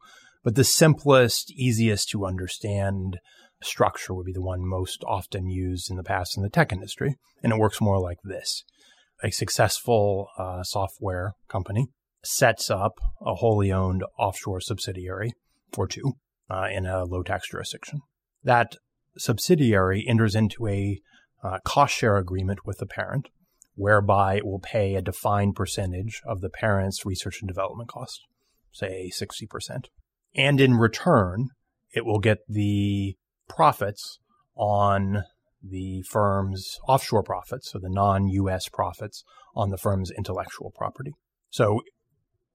but 0.43 0.55
the 0.55 0.65
simplest, 0.65 1.51
easiest 1.53 2.09
to 2.11 2.25
understand 2.27 3.19
structure 3.63 4.15
would 4.15 4.27
be 4.27 4.33
the 4.33 4.43
one 4.43 4.67
most 4.67 5.05
often 5.07 5.49
used 5.49 5.91
in 5.91 5.97
the 5.97 6.03
past 6.03 6.37
in 6.37 6.43
the 6.43 6.49
tech 6.49 6.73
industry. 6.73 7.17
And 7.43 7.53
it 7.53 7.59
works 7.59 7.81
more 7.81 8.01
like 8.01 8.19
this. 8.25 8.65
A 9.23 9.31
successful 9.31 10.29
uh, 10.39 10.63
software 10.63 11.35
company 11.49 11.89
sets 12.25 12.71
up 12.71 12.95
a 13.21 13.35
wholly 13.35 13.71
owned 13.71 14.03
offshore 14.19 14.61
subsidiary 14.61 15.33
or 15.77 15.87
two 15.87 16.15
uh, 16.51 16.69
in 16.73 16.87
a 16.87 17.05
low 17.05 17.23
tax 17.23 17.51
jurisdiction. 17.51 18.01
That 18.43 18.77
subsidiary 19.19 20.05
enters 20.09 20.35
into 20.35 20.67
a 20.67 21.01
uh, 21.43 21.59
cost 21.65 21.95
share 21.95 22.17
agreement 22.17 22.61
with 22.65 22.79
the 22.79 22.87
parent, 22.87 23.29
whereby 23.75 24.37
it 24.37 24.47
will 24.47 24.61
pay 24.61 24.95
a 24.95 25.03
defined 25.03 25.55
percentage 25.55 26.21
of 26.27 26.41
the 26.41 26.51
parent's 26.51 27.05
research 27.07 27.41
and 27.41 27.49
development 27.49 27.89
cost, 27.89 28.21
say 28.73 29.11
60%. 29.11 29.85
And 30.35 30.61
in 30.61 30.75
return, 30.75 31.49
it 31.93 32.05
will 32.05 32.21
get 32.21 32.39
the 32.49 33.17
profits 33.49 34.19
on 34.55 35.25
the 35.63 36.03
firm's 36.03 36.79
offshore 36.89 37.23
profits, 37.23 37.73
so 37.73 37.79
the 37.79 37.91
non 37.91 38.29
US 38.29 38.69
profits 38.69 39.25
on 39.55 39.71
the 39.71 39.77
firm's 39.77 40.11
intellectual 40.11 40.71
property. 40.71 41.13
So 41.51 41.81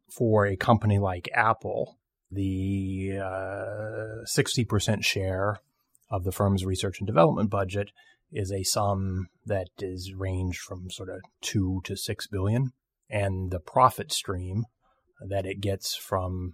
for 0.09 0.45
a 0.45 0.55
company 0.55 0.99
like 0.99 1.29
Apple, 1.33 1.97
the 2.31 3.19
uh, 3.21 4.23
60% 4.25 5.03
share 5.03 5.59
of 6.09 6.23
the 6.23 6.31
firm's 6.31 6.65
research 6.65 6.99
and 6.99 7.07
development 7.07 7.49
budget 7.49 7.91
is 8.31 8.51
a 8.51 8.63
sum 8.63 9.27
that 9.45 9.67
is 9.79 10.13
ranged 10.15 10.59
from 10.59 10.89
sort 10.89 11.09
of 11.09 11.21
two 11.41 11.81
to 11.83 11.95
six 11.95 12.27
billion. 12.27 12.71
And 13.09 13.51
the 13.51 13.59
profit 13.59 14.11
stream 14.11 14.63
that 15.27 15.45
it 15.45 15.61
gets 15.61 15.95
from 15.95 16.53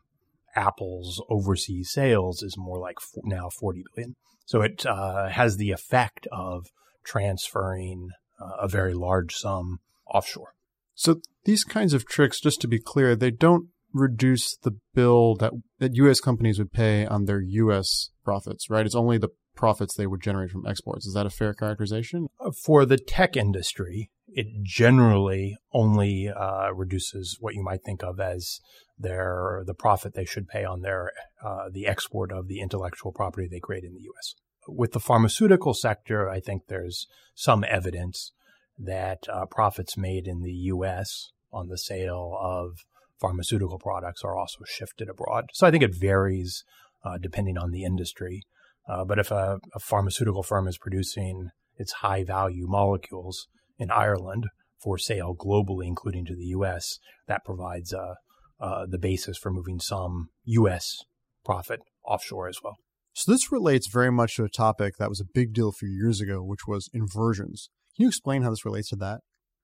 Apple's 0.55 1.21
overseas 1.29 1.91
sales 1.91 2.43
is 2.43 2.55
more 2.57 2.79
like 2.79 2.97
now 3.23 3.49
40 3.49 3.83
billion. 3.95 4.15
So 4.45 4.61
it 4.61 4.85
uh, 4.85 5.29
has 5.29 5.57
the 5.57 5.71
effect 5.71 6.27
of 6.31 6.67
transferring 7.03 8.09
uh, 8.39 8.57
a 8.61 8.67
very 8.67 8.93
large 8.93 9.35
sum 9.35 9.79
offshore. 10.05 10.53
So 10.93 11.21
these 11.45 11.63
kinds 11.63 11.93
of 11.93 12.05
tricks, 12.05 12.39
just 12.39 12.61
to 12.61 12.67
be 12.67 12.79
clear, 12.79 13.15
they 13.15 13.31
don't 13.31 13.69
reduce 13.93 14.55
the 14.57 14.77
bill 14.93 15.35
that, 15.35 15.53
that 15.79 15.95
U.S. 15.95 16.19
companies 16.19 16.59
would 16.59 16.71
pay 16.71 17.05
on 17.05 17.25
their 17.25 17.41
U.S. 17.41 18.09
profits, 18.23 18.69
right? 18.69 18.85
It's 18.85 18.95
only 18.95 19.17
the 19.17 19.29
profits 19.55 19.95
they 19.95 20.07
would 20.07 20.21
generate 20.21 20.51
from 20.51 20.65
exports. 20.65 21.05
Is 21.05 21.13
that 21.13 21.25
a 21.25 21.29
fair 21.29 21.53
characterization? 21.53 22.27
Uh, 22.39 22.51
for 22.51 22.85
the 22.85 22.97
tech 22.97 23.35
industry, 23.35 24.09
it 24.33 24.47
generally 24.63 25.57
only 25.73 26.29
uh, 26.29 26.73
reduces 26.73 27.37
what 27.39 27.55
you 27.55 27.63
might 27.63 27.83
think 27.83 28.03
of 28.03 28.19
as 28.19 28.59
their 28.97 29.63
the 29.65 29.73
profit 29.73 30.13
they 30.13 30.25
should 30.25 30.47
pay 30.47 30.63
on 30.63 30.81
their 30.81 31.11
uh, 31.43 31.69
the 31.71 31.87
export 31.87 32.31
of 32.31 32.47
the 32.47 32.59
intellectual 32.59 33.11
property 33.11 33.47
they 33.49 33.59
create 33.59 33.83
in 33.83 33.93
the 33.93 34.03
U.S. 34.03 34.35
With 34.67 34.91
the 34.91 34.99
pharmaceutical 34.99 35.73
sector, 35.73 36.29
I 36.29 36.39
think 36.39 36.63
there's 36.67 37.07
some 37.33 37.63
evidence 37.67 38.31
that 38.77 39.27
uh, 39.31 39.45
profits 39.45 39.97
made 39.97 40.27
in 40.27 40.41
the 40.41 40.51
U.S. 40.51 41.31
on 41.51 41.67
the 41.67 41.77
sale 41.77 42.37
of 42.39 42.77
pharmaceutical 43.19 43.79
products 43.79 44.23
are 44.23 44.37
also 44.37 44.63
shifted 44.65 45.09
abroad. 45.09 45.45
So 45.53 45.67
I 45.67 45.71
think 45.71 45.83
it 45.83 45.95
varies 45.95 46.63
uh, 47.03 47.17
depending 47.19 47.57
on 47.57 47.71
the 47.71 47.83
industry. 47.83 48.43
Uh, 48.89 49.05
but 49.05 49.19
if 49.19 49.29
a, 49.31 49.59
a, 49.75 49.79
pharmaceutical 49.79 50.41
firm 50.41 50.67
is 50.67 50.77
producing 50.77 51.49
its 51.77 51.93
high 51.93 52.23
value 52.23 52.65
molecules 52.67 53.47
in 53.77 53.91
Ireland 53.91 54.45
for 54.81 54.97
sale 54.97 55.35
globally, 55.35 55.85
including 55.85 56.25
to 56.25 56.35
the 56.35 56.45
U.S., 56.45 56.97
that 57.27 57.45
provides 57.45 57.93
uh, 57.93 58.15
uh, 58.59 58.85
the 58.87 58.97
basis 58.97 59.37
for 59.37 59.51
moving 59.51 59.79
some 59.79 60.29
U.S. 60.45 60.97
profit 61.45 61.81
offshore 62.05 62.47
as 62.47 62.57
well. 62.63 62.75
So 63.13 63.31
this 63.31 63.51
relates 63.51 63.87
very 63.87 64.11
much 64.11 64.35
to 64.35 64.43
a 64.43 64.49
topic 64.49 64.95
that 64.97 65.09
was 65.09 65.19
a 65.19 65.25
big 65.33 65.53
deal 65.53 65.69
a 65.69 65.73
few 65.73 65.89
years 65.89 66.21
ago, 66.21 66.41
which 66.41 66.67
was 66.67 66.89
inversions. 66.93 67.69
Can 67.95 68.03
you 68.03 68.07
explain 68.07 68.41
how 68.41 68.49
this 68.49 68.65
relates 68.65 68.89
to 68.89 68.95
that? 68.97 69.19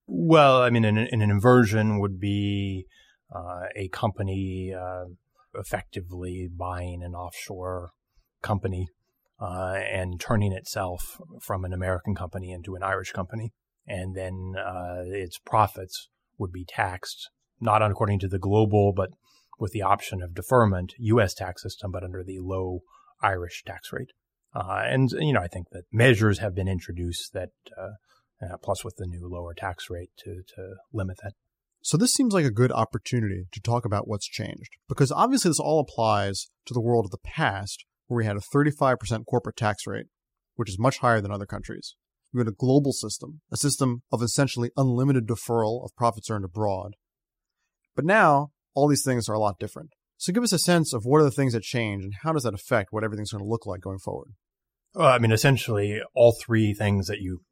Well, 0.06 0.62
I 0.62 0.70
mean, 0.70 0.84
an, 0.84 0.98
an 0.98 1.22
inversion 1.22 1.98
would 1.98 2.20
be 2.20 2.86
uh, 3.34 3.66
a 3.74 3.88
company 3.88 4.72
uh, 4.78 5.04
effectively 5.54 6.48
buying 6.50 7.02
an 7.02 7.14
offshore 7.14 7.90
company 8.42 8.88
uh, 9.40 9.74
and 9.90 10.20
turning 10.20 10.52
itself 10.52 11.20
from 11.40 11.64
an 11.64 11.72
American 11.72 12.14
company 12.14 12.50
into 12.50 12.74
an 12.74 12.82
Irish 12.82 13.12
company. 13.12 13.52
And 13.88 14.14
then 14.14 14.54
uh, 14.56 15.02
its 15.06 15.38
profits 15.38 16.08
would 16.38 16.52
be 16.52 16.64
taxed, 16.64 17.30
not 17.60 17.82
according 17.82 18.20
to 18.20 18.28
the 18.28 18.38
global, 18.38 18.92
but 18.92 19.10
with 19.58 19.72
the 19.72 19.82
option 19.82 20.22
of 20.22 20.34
deferment, 20.34 20.94
U.S. 20.98 21.34
tax 21.34 21.62
system, 21.62 21.90
but 21.90 22.04
under 22.04 22.22
the 22.22 22.38
low 22.40 22.80
Irish 23.22 23.62
tax 23.66 23.92
rate. 23.92 24.10
Uh, 24.54 24.82
and, 24.84 25.10
you 25.12 25.32
know, 25.32 25.40
I 25.40 25.48
think 25.48 25.68
that 25.72 25.84
measures 25.92 26.38
have 26.38 26.54
been 26.54 26.68
introduced 26.68 27.32
that, 27.32 27.50
uh, 27.76 28.56
plus 28.62 28.84
with 28.84 28.96
the 28.96 29.06
new 29.06 29.28
lower 29.28 29.54
tax 29.54 29.90
rate 29.90 30.10
to, 30.18 30.42
to 30.54 30.74
limit 30.92 31.18
that. 31.22 31.32
So 31.82 31.96
this 31.96 32.12
seems 32.12 32.34
like 32.34 32.44
a 32.44 32.50
good 32.50 32.72
opportunity 32.72 33.46
to 33.52 33.60
talk 33.60 33.84
about 33.84 34.08
what's 34.08 34.28
changed, 34.28 34.76
because 34.88 35.12
obviously 35.12 35.50
this 35.50 35.60
all 35.60 35.80
applies 35.80 36.50
to 36.66 36.74
the 36.74 36.80
world 36.80 37.04
of 37.04 37.10
the 37.10 37.18
past, 37.24 37.84
where 38.06 38.18
we 38.18 38.24
had 38.24 38.36
a 38.36 38.40
35% 38.40 39.24
corporate 39.26 39.56
tax 39.56 39.86
rate, 39.86 40.06
which 40.56 40.68
is 40.68 40.78
much 40.78 40.98
higher 40.98 41.20
than 41.20 41.30
other 41.30 41.46
countries. 41.46 41.94
We 42.32 42.40
had 42.40 42.48
a 42.48 42.52
global 42.52 42.92
system, 42.92 43.40
a 43.50 43.56
system 43.56 44.02
of 44.12 44.22
essentially 44.22 44.70
unlimited 44.76 45.26
deferral 45.26 45.84
of 45.84 45.96
profits 45.96 46.30
earned 46.30 46.44
abroad. 46.44 46.94
But 47.96 48.04
now, 48.04 48.50
all 48.74 48.86
these 48.86 49.04
things 49.04 49.28
are 49.28 49.34
a 49.34 49.40
lot 49.40 49.58
different. 49.58 49.90
So 50.18 50.32
give 50.32 50.42
us 50.42 50.52
a 50.52 50.58
sense 50.58 50.92
of 50.92 51.04
what 51.04 51.20
are 51.20 51.24
the 51.24 51.30
things 51.30 51.52
that 51.52 51.62
change 51.62 52.04
and 52.04 52.12
how 52.22 52.32
does 52.32 52.42
that 52.42 52.54
affect 52.54 52.92
what 52.92 53.04
everything's 53.04 53.32
going 53.32 53.42
to 53.42 53.48
look 53.48 53.66
like 53.66 53.80
going 53.80 53.98
forward? 53.98 54.32
Well, 54.94 55.08
I 55.08 55.18
mean, 55.18 55.32
essentially, 55.32 56.00
all 56.14 56.32
three 56.32 56.74
things 56.74 57.06
that 57.06 57.20
you 57.20 57.42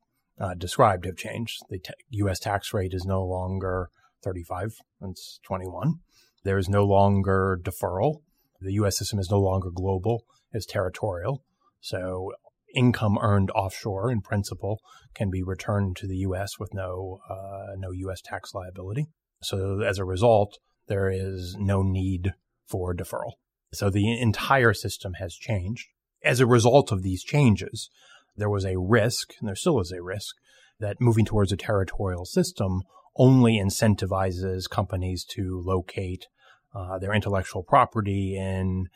uh, 0.41 0.55
described 0.55 1.05
have 1.07 1.17
changed. 1.17 1.61
The 1.69 1.79
t- 1.79 1.95
U.S. 2.11 2.39
tax 2.39 2.75
rate 2.75 2.93
is 2.93 3.05
no 3.05 3.25
longer 3.25 3.91
35, 4.25 4.75
it's 5.03 5.39
21. 5.45 6.01
There 6.45 6.59
is 6.59 6.69
no 6.69 6.85
longer 6.85 7.59
deferral. 7.63 8.23
The 8.61 8.73
U.S. 8.75 8.99
system 8.99 9.19
is 9.19 9.31
no 9.31 9.39
longer 9.39 9.71
global, 9.73 10.25
it's 10.53 10.67
territorial. 10.67 11.45
So 11.81 12.33
income 12.77 13.19
earned 13.21 13.51
offshore 13.53 14.11
in 14.11 14.21
principle 14.21 14.81
can 15.15 15.31
be 15.31 15.43
returned 15.43 15.97
to 15.97 16.07
the 16.07 16.19
U.S. 16.19 16.59
with 16.59 16.75
no, 16.75 17.21
uh, 17.29 17.75
no 17.77 17.91
U.S. 17.91 18.21
tax 18.23 18.55
liability. 18.55 19.07
So 19.43 19.81
as 19.81 19.99
a 19.99 20.05
result, 20.05 20.59
there 20.87 21.11
is 21.11 21.57
no 21.59 21.83
need 21.83 22.35
for 22.67 22.95
deferral. 22.95 23.33
So 23.73 23.91
the 23.91 24.21
entire 24.21 24.73
system 24.73 25.15
has 25.15 25.35
changed. 25.35 25.89
As 26.25 26.41
a 26.41 26.47
result 26.47 26.93
of 26.93 27.03
these 27.03 27.23
changes, 27.23 27.91
there 28.37 28.51
was 28.51 28.65
a 28.65 28.79
risk, 28.79 29.33
and 29.41 29.49
there 29.49 29.57
still 29.57 29.81
is 29.81 29.93
a 29.93 30.03
risk, 30.03 30.37
that 30.79 31.01
moving 31.01 31.25
towards 31.25 31.53
a 31.53 31.57
territorial 31.57 32.25
system 32.25 32.83
only 33.17 33.59
incentivizes 33.59 34.69
companies 34.69 35.25
to 35.25 35.63
locate 35.65 36.27
uh, 36.75 36.99
their 36.99 37.15
intellectual 37.15 37.63
property 37.63 38.37
in 38.37 38.87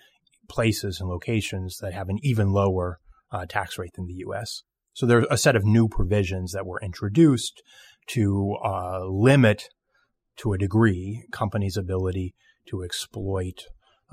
places 0.48 1.00
and 1.00 1.08
locations 1.08 1.78
that 1.78 1.94
have 1.94 2.08
an 2.08 2.18
even 2.22 2.52
lower 2.52 3.00
uh, 3.32 3.46
tax 3.48 3.78
rate 3.78 3.92
than 3.94 4.06
the 4.06 4.22
U.S. 4.26 4.62
So 4.92 5.06
there's 5.06 5.26
a 5.30 5.38
set 5.38 5.56
of 5.56 5.64
new 5.64 5.88
provisions 5.88 6.52
that 6.52 6.66
were 6.66 6.80
introduced 6.82 7.62
to 8.08 8.56
uh, 8.64 9.04
limit, 9.04 9.68
to 10.38 10.52
a 10.52 10.58
degree, 10.58 11.24
companies' 11.32 11.76
ability 11.76 12.34
to 12.68 12.82
exploit 12.82 13.64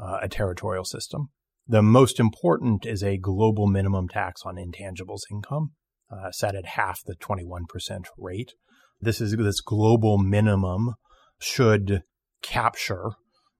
uh, 0.01 0.19
a 0.21 0.29
territorial 0.29 0.85
system. 0.85 1.29
The 1.67 1.81
most 1.81 2.19
important 2.19 2.85
is 2.85 3.03
a 3.03 3.17
global 3.17 3.67
minimum 3.67 4.07
tax 4.07 4.43
on 4.45 4.55
intangibles 4.55 5.21
income, 5.29 5.71
uh, 6.09 6.31
set 6.31 6.55
at 6.55 6.65
half 6.65 7.01
the 7.05 7.15
21% 7.15 8.05
rate. 8.17 8.53
This 9.01 9.19
is 9.19 9.35
this 9.35 9.61
global 9.61 10.17
minimum 10.17 10.93
should 11.39 12.03
capture 12.41 13.11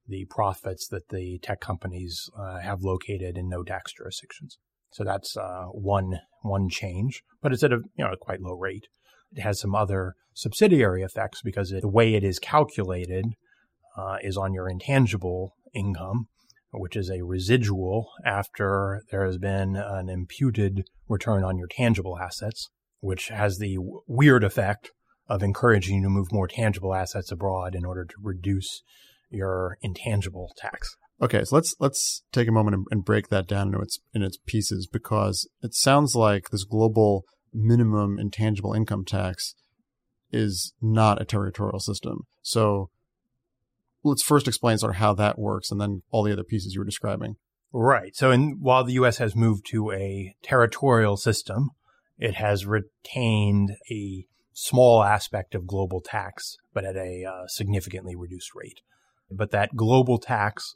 the 0.08 0.26
profits 0.30 0.88
that 0.88 1.10
the 1.10 1.40
tech 1.40 1.60
companies 1.60 2.30
uh, 2.40 2.60
have 2.60 2.82
located 2.82 3.38
in 3.38 3.50
no 3.50 3.64
tax 3.64 3.92
jurisdictions. 3.94 4.58
So 4.92 5.04
that's 5.04 5.36
uh, 5.38 5.66
one 5.72 6.20
one 6.44 6.70
change, 6.70 7.24
but 7.42 7.52
it's 7.54 7.64
at 7.64 7.74
a 7.74 7.82
you 7.96 8.06
know 8.06 8.12
a 8.12 8.18
quite 8.18 8.42
low 8.42 8.54
rate. 8.54 8.88
It 9.34 9.42
has 9.42 9.60
some 9.60 9.76
other 9.76 10.16
subsidiary 10.34 11.04
effects 11.04 11.42
because 11.44 11.72
it, 11.72 11.82
the 11.82 11.90
way 11.90 12.14
it 12.14 12.24
is 12.24 12.40
calculated 12.40 13.26
uh, 13.98 14.18
is 14.22 14.38
on 14.38 14.54
your 14.54 14.70
intangible 14.70 15.56
income, 15.74 16.28
which 16.72 16.96
is 16.96 17.10
a 17.10 17.24
residual 17.24 18.10
after 18.26 19.04
there 19.12 19.26
has 19.26 19.38
been 19.38 19.76
an 19.76 20.10
imputed 20.10 20.88
return 21.10 21.44
on 21.44 21.58
your 21.58 21.68
tangible 21.68 22.18
assets, 22.18 22.70
which 23.00 23.30
has 23.30 23.58
the 23.58 23.76
w- 23.76 24.02
weird 24.08 24.44
effect 24.44 24.92
of 25.28 25.44
encouraging 25.44 25.98
you 25.98 26.04
to 26.04 26.10
move 26.10 26.32
more 26.32 26.48
tangible 26.48 26.94
assets 26.94 27.32
abroad 27.32 27.76
in 27.76 27.84
order 27.84 28.06
to 28.06 28.16
reduce 28.22 28.82
your 29.30 29.78
intangible 29.82 30.54
tax. 30.58 30.96
Okay, 31.22 31.44
so 31.44 31.56
let's 31.56 31.76
let's 31.80 32.24
take 32.32 32.48
a 32.48 32.52
moment 32.52 32.76
and, 32.76 32.86
and 32.92 33.06
break 33.06 33.30
that 33.30 33.48
down 33.48 33.68
into 33.68 33.80
its 33.80 34.00
in 34.14 34.22
its 34.22 34.38
pieces 34.46 34.88
because 34.88 35.48
it 35.64 35.74
sounds 35.74 36.16
like 36.16 36.50
this 36.50 36.64
global 36.64 37.26
minimum 37.54 38.20
intangible 38.20 38.74
income 38.74 39.04
tax 39.04 39.56
is 40.32 40.74
not 40.82 41.22
a 41.22 41.26
territorial 41.26 41.80
system. 41.80 42.28
So 42.44 42.90
let's 44.04 44.22
first 44.22 44.48
explain 44.48 44.78
sort 44.78 44.92
of 44.92 44.98
how 44.98 45.14
that 45.16 45.40
works 45.40 45.72
and 45.72 45.82
then 45.82 46.04
all 46.12 46.24
the 46.24 46.34
other 46.34 46.44
pieces 46.44 46.74
you 46.74 46.82
were 46.82 46.86
describing. 46.86 47.36
Right. 47.74 48.16
So 48.16 48.32
in, 48.32 48.58
while 48.60 48.84
the 48.84 48.94
U.S. 48.94 49.18
has 49.18 49.36
moved 49.36 49.66
to 49.72 49.92
a 49.92 50.36
territorial 50.42 51.18
system, 51.18 51.72
it 52.18 52.36
has 52.36 52.66
retained 52.66 53.72
a 53.92 54.26
small 54.54 55.04
aspect 55.04 55.54
of 55.54 55.68
global 55.68 56.02
tax, 56.02 56.58
but 56.74 56.86
at 56.86 56.96
a 56.96 57.26
uh, 57.26 57.48
significantly 57.48 58.16
reduced 58.16 58.56
rate. 58.56 58.82
But 59.30 59.52
that 59.52 59.76
global 59.76 60.18
tax 60.18 60.76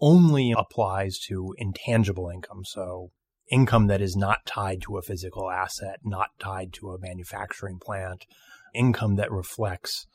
only 0.00 0.52
applies 0.56 1.18
to 1.18 1.54
intangible 1.58 2.28
income. 2.28 2.64
So 2.64 3.10
income 3.50 3.88
that 3.88 4.00
is 4.00 4.16
not 4.16 4.46
tied 4.46 4.82
to 4.82 4.96
a 4.96 5.02
physical 5.02 5.50
asset, 5.50 6.00
not 6.04 6.30
tied 6.38 6.72
to 6.74 6.90
a 6.90 6.98
manufacturing 6.98 7.78
plant, 7.78 8.24
income 8.74 9.16
that 9.16 9.30
reflects 9.30 10.06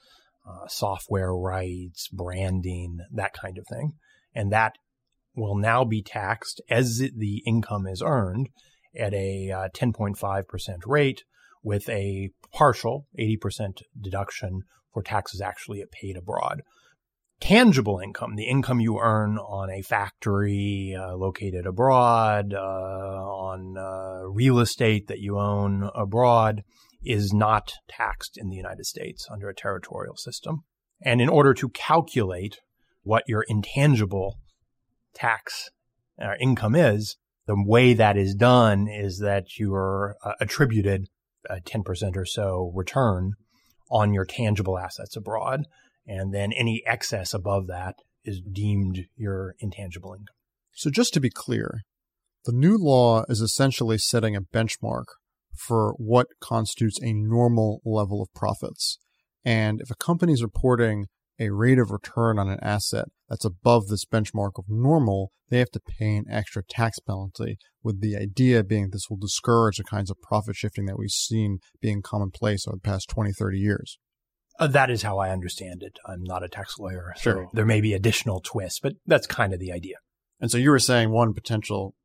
uh, 0.48 0.68
software 0.68 1.36
rights, 1.36 2.08
branding, 2.10 3.00
that 3.12 3.34
kind 3.34 3.58
of 3.58 3.66
thing. 3.68 3.94
And 4.34 4.52
that 4.52 4.78
will 5.36 5.56
now 5.56 5.84
be 5.84 6.02
taxed 6.02 6.62
as 6.70 6.98
the 6.98 7.44
income 7.46 7.88
is 7.88 8.02
earned 8.02 8.50
at 8.98 9.14
a 9.14 9.52
uh, 9.52 9.70
10.5% 9.76 10.44
rate 10.86 11.24
with 11.64 11.90
a 11.90 12.30
partial 12.54 13.08
80% 13.20 13.82
deduction 14.00 14.62
for 14.94 15.04
taxes 15.04 15.42
actually 15.42 15.84
paid 15.92 16.16
abroad. 16.16 16.62
Tangible 17.42 18.00
income, 18.00 18.36
the 18.36 18.48
income 18.48 18.80
you 18.80 19.00
earn 19.00 19.38
on 19.38 19.70
a 19.70 19.82
factory 19.82 20.96
uh, 20.98 21.16
located 21.16 21.66
abroad, 21.66 22.54
uh, 22.54 22.58
on 22.58 23.78
uh, 23.78 24.26
real 24.28 24.60
estate 24.60 25.08
that 25.08 25.20
you 25.20 25.38
own 25.38 25.90
abroad, 25.94 26.64
is 27.04 27.34
not 27.34 27.74
taxed 27.88 28.38
in 28.38 28.50
the 28.50 28.56
United 28.56 28.86
States 28.86 29.28
under 29.32 29.50
a 29.50 29.56
territorial 29.56 30.16
system. 30.16 30.64
And 31.02 31.22
in 31.22 31.30
order 31.30 31.54
to 31.54 31.70
calculate 31.70 32.58
what 33.04 33.24
your 33.28 33.44
intangible 33.48 34.40
tax 35.14 35.70
uh, 36.22 36.34
income 36.40 36.76
is, 36.76 37.18
the 37.48 37.56
way 37.64 37.94
that 37.94 38.18
is 38.18 38.34
done 38.34 38.88
is 38.88 39.20
that 39.20 39.58
you 39.60 39.74
are 39.74 40.16
uh, 40.24 40.34
attributed 40.40 41.08
a 41.50 41.58
10% 41.58 42.16
or 42.16 42.26
so 42.26 42.72
return 42.74 43.34
on 43.92 44.14
your 44.14 44.26
tangible 44.26 44.80
assets 44.80 45.16
abroad. 45.16 45.66
And 46.08 46.34
then 46.34 46.52
any 46.54 46.84
excess 46.86 47.34
above 47.34 47.68
that 47.68 47.96
is 48.24 48.42
deemed 48.42 49.06
your 49.16 49.56
intangible 49.60 50.14
income. 50.14 50.36
So 50.74 50.90
just 50.90 51.14
to 51.14 51.20
be 51.20 51.30
clear, 51.30 51.82
the 52.46 52.52
new 52.52 52.78
law 52.78 53.24
is 53.30 53.42
essentially 53.42 53.98
setting 53.98 54.36
a 54.36 54.42
benchmark 54.42 55.06
for 55.56 55.96
what 55.98 56.28
constitutes 56.42 57.00
a 57.02 57.14
normal 57.14 57.82
level 57.86 58.22
of 58.22 58.34
profits. 58.36 59.00
And 59.44 59.80
if 59.82 59.90
a 59.90 59.96
company 59.96 60.34
is 60.34 60.44
reporting 60.44 61.06
a 61.40 61.50
rate 61.50 61.80
of 61.80 61.92
return 61.92 62.40
on 62.40 62.50
an 62.50 62.60
asset 62.62 63.06
that's 63.30 63.46
above 63.46 63.88
this 63.88 64.06
benchmark 64.06 64.52
of 64.58 64.66
normal, 64.68 65.32
they 65.50 65.60
have 65.60 65.72
to 65.72 65.80
pay 65.80 66.16
an 66.16 66.26
extra 66.30 66.64
tax 66.64 67.00
penalty, 67.00 67.58
with 67.84 68.02
the 68.02 68.16
idea 68.16 68.64
being 68.64 68.90
this 68.92 69.10
will 69.10 69.18
discourage 69.18 69.78
the 69.78 69.84
kinds 69.84 70.10
of 70.10 70.22
profit 70.22 70.56
shifting 70.56 70.86
that 70.86 70.98
we've 70.98 71.10
seen 71.10 71.60
being 71.82 72.02
commonplace 72.02 72.68
over 72.68 72.78
the 72.78 72.90
past 72.90 73.10
20, 73.10 73.32
30 73.32 73.60
years. 73.60 73.98
Uh, 74.58 74.68
that 74.68 74.90
is 74.90 75.02
how 75.02 75.18
I 75.18 75.32
understand 75.32 75.84
it. 75.84 75.98
I'm 76.06 76.24
not 76.24 76.44
a 76.44 76.48
tax 76.48 76.80
lawyer, 76.80 77.14
so 77.18 77.22
sure. 77.22 77.50
there 77.54 77.66
may 77.66 77.82
be 77.82 77.94
additional 77.94 78.40
twists, 78.40 78.80
but 78.80 78.94
that's 79.06 79.28
kind 79.28 79.54
of 79.54 79.60
the 79.60 79.72
idea. 79.72 79.96
And 80.40 80.50
so 80.50 80.58
you 80.58 80.70
were 80.70 80.80
saying 80.80 81.12
one 81.12 81.34
potential 81.34 81.96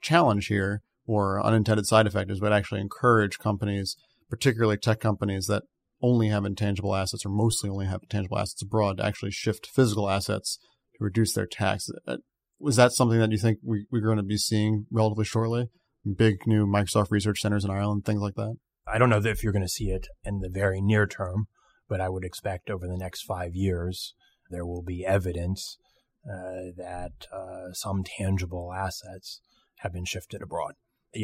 challenge 0.00 0.46
here 0.46 0.82
or 1.06 1.44
unintended 1.44 1.86
side 1.86 2.06
effect 2.06 2.30
is 2.30 2.40
would 2.40 2.52
actually 2.52 2.80
encourage 2.80 3.38
companies, 3.38 3.96
particularly 4.28 4.76
tech 4.76 5.00
companies 5.00 5.46
that 5.46 5.62
only 6.02 6.28
have 6.28 6.44
intangible 6.44 6.94
assets 6.94 7.24
or 7.24 7.30
mostly 7.30 7.70
only 7.70 7.86
have 7.86 8.02
intangible 8.02 8.38
assets 8.38 8.62
abroad 8.62 8.98
to 8.98 9.04
actually 9.04 9.30
shift 9.30 9.66
physical 9.66 10.10
assets 10.10 10.58
to 10.96 11.04
reduce 11.04 11.32
their 11.32 11.46
tax. 11.46 11.88
Uh, 12.06 12.18
was 12.58 12.76
that 12.76 12.92
something 12.92 13.18
that 13.18 13.32
you 13.32 13.38
think 13.38 13.58
we, 13.62 13.86
we're 13.90 14.00
going 14.00 14.16
to 14.16 14.22
be 14.22 14.36
seeing 14.36 14.86
relatively 14.90 15.24
shortly? 15.24 15.68
Big 16.16 16.46
new 16.46 16.66
Microsoft 16.66 17.10
research 17.10 17.40
centers 17.40 17.64
in 17.64 17.70
Ireland, 17.70 18.04
things 18.04 18.20
like 18.20 18.34
that? 18.34 18.56
I 18.86 18.98
don't 18.98 19.10
know 19.10 19.20
if 19.22 19.42
you're 19.42 19.52
going 19.52 19.64
to 19.64 19.68
see 19.68 19.86
it 19.86 20.06
in 20.24 20.38
the 20.38 20.48
very 20.48 20.80
near 20.80 21.06
term, 21.06 21.46
but 21.88 22.00
I 22.00 22.08
would 22.08 22.24
expect 22.24 22.70
over 22.70 22.86
the 22.86 22.96
next 22.96 23.22
five 23.22 23.54
years 23.54 24.14
there 24.50 24.66
will 24.66 24.82
be 24.82 25.04
evidence 25.04 25.78
uh, 26.24 26.72
that 26.76 27.26
uh, 27.32 27.72
some 27.72 28.04
tangible 28.04 28.72
assets 28.72 29.40
have 29.78 29.92
been 29.92 30.04
shifted 30.04 30.42
abroad 30.42 30.74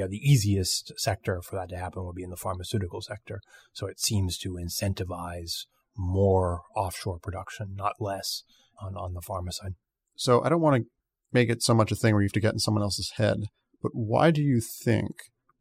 know, 0.01 0.09
the 0.09 0.17
easiest 0.17 0.93
sector 0.99 1.41
for 1.43 1.57
that 1.57 1.69
to 1.71 1.77
happen 1.77 2.05
would 2.05 2.15
be 2.15 2.23
in 2.23 2.31
the 2.31 2.37
pharmaceutical 2.37 3.01
sector. 3.01 3.41
So 3.73 3.87
it 3.87 4.01
seems 4.01 4.39
to 4.39 4.55
incentivize 4.55 5.67
more 5.97 6.63
offshore 6.77 7.19
production, 7.19 7.75
not 7.75 7.95
less 8.01 8.45
on, 8.81 8.97
on 8.97 9.15
the 9.15 9.21
pharma 9.21 9.53
side. 9.53 9.75
So 10.17 10.43
I 10.43 10.49
don't 10.49 10.61
want 10.61 10.83
to 10.83 10.89
make 11.33 11.49
it 11.49 11.63
so 11.63 11.75
much 11.75 11.93
a 11.93 11.95
thing 11.95 12.15
where 12.15 12.23
you 12.23 12.27
have 12.27 12.33
to 12.33 12.41
get 12.41 12.53
in 12.53 12.59
someone 12.59 12.83
else's 12.83 13.13
head, 13.17 13.45
but 13.83 13.93
why 13.95 14.31
do 14.31 14.43
you 14.43 14.61
think 14.61 15.11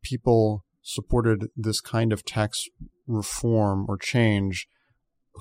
people 0.03 0.63
supported 0.81 1.47
this 1.55 1.79
kind 1.81 2.11
of 2.11 2.25
tax 2.25 2.63
reform 3.07 3.85
or 3.87 3.97
change 3.97 4.67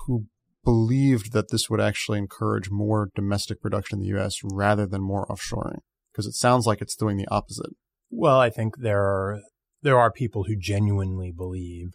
who 0.06 0.26
believed 0.64 1.32
that 1.32 1.50
this 1.50 1.70
would 1.70 1.80
actually 1.80 2.18
encourage 2.18 2.70
more 2.70 3.10
domestic 3.14 3.60
production 3.60 3.98
in 3.98 4.02
the 4.02 4.20
US 4.20 4.40
rather 4.44 4.86
than 4.86 5.02
more 5.02 5.26
offshoring? 5.26 5.80
Because 6.12 6.26
it 6.26 6.34
sounds 6.34 6.66
like 6.66 6.80
it's 6.80 6.96
doing 6.96 7.16
the 7.16 7.28
opposite. 7.30 7.70
Well, 8.10 8.40
I 8.40 8.50
think 8.50 8.78
there 8.78 9.02
are 9.02 9.40
there 9.82 9.98
are 9.98 10.12
people 10.12 10.44
who 10.44 10.56
genuinely 10.56 11.32
believe 11.32 11.92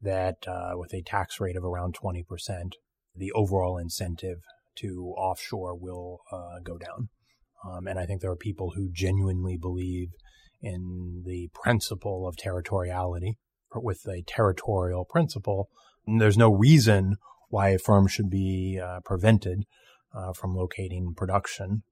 that 0.00 0.46
uh, 0.46 0.72
with 0.74 0.92
a 0.92 1.02
tax 1.02 1.40
rate 1.40 1.56
of 1.56 1.64
around 1.64 1.94
twenty 1.94 2.22
percent, 2.22 2.76
the 3.14 3.32
overall 3.32 3.78
incentive 3.78 4.38
to 4.76 5.14
offshore 5.16 5.76
will 5.76 6.20
uh, 6.32 6.58
go 6.62 6.76
down. 6.78 7.08
Um, 7.64 7.86
and 7.86 7.98
I 7.98 8.06
think 8.06 8.20
there 8.20 8.30
are 8.30 8.36
people 8.36 8.72
who 8.74 8.90
genuinely 8.92 9.56
believe 9.56 10.08
in 10.60 11.22
the 11.24 11.50
principle 11.54 12.26
of 12.26 12.36
territoriality. 12.36 13.34
With 13.74 14.06
a 14.06 14.22
territorial 14.26 15.06
principle, 15.06 15.70
there's 16.06 16.36
no 16.36 16.52
reason 16.52 17.16
why 17.52 17.68
a 17.68 17.78
firm 17.78 18.06
should 18.08 18.30
be 18.30 18.80
uh, 18.82 19.00
prevented 19.04 19.64
uh, 20.14 20.32
from 20.32 20.54
locating 20.54 21.12
production 21.14 21.82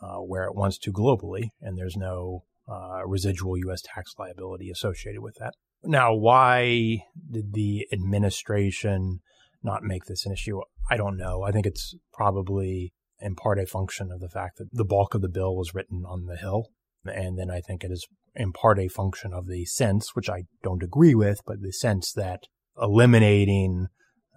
uh, 0.00 0.18
where 0.18 0.44
it 0.44 0.54
wants 0.54 0.78
to 0.78 0.92
globally, 0.92 1.48
and 1.60 1.76
there's 1.76 1.96
no 1.96 2.44
uh, 2.70 3.04
residual 3.04 3.58
U.S. 3.58 3.82
tax 3.82 4.12
liability 4.16 4.70
associated 4.70 5.20
with 5.20 5.34
that. 5.40 5.54
Now, 5.82 6.14
why 6.14 7.02
did 7.30 7.52
the 7.52 7.88
administration 7.92 9.18
not 9.60 9.82
make 9.82 10.04
this 10.04 10.24
an 10.24 10.32
issue? 10.32 10.60
I 10.88 10.96
don't 10.96 11.16
know. 11.16 11.42
I 11.42 11.50
think 11.50 11.66
it's 11.66 11.96
probably 12.12 12.92
in 13.20 13.34
part 13.34 13.58
a 13.58 13.66
function 13.66 14.12
of 14.12 14.20
the 14.20 14.28
fact 14.28 14.58
that 14.58 14.68
the 14.70 14.84
bulk 14.84 15.14
of 15.14 15.22
the 15.22 15.28
bill 15.28 15.56
was 15.56 15.74
written 15.74 16.04
on 16.06 16.26
the 16.26 16.36
Hill. 16.36 16.68
And 17.04 17.36
then 17.36 17.50
I 17.50 17.60
think 17.60 17.82
it 17.82 17.90
is 17.90 18.06
in 18.36 18.52
part 18.52 18.78
a 18.78 18.86
function 18.86 19.32
of 19.32 19.48
the 19.48 19.64
sense, 19.64 20.14
which 20.14 20.30
I 20.30 20.44
don't 20.62 20.82
agree 20.84 21.16
with, 21.16 21.40
but 21.44 21.60
the 21.60 21.72
sense 21.72 22.12
that 22.12 22.42
eliminating 22.80 23.88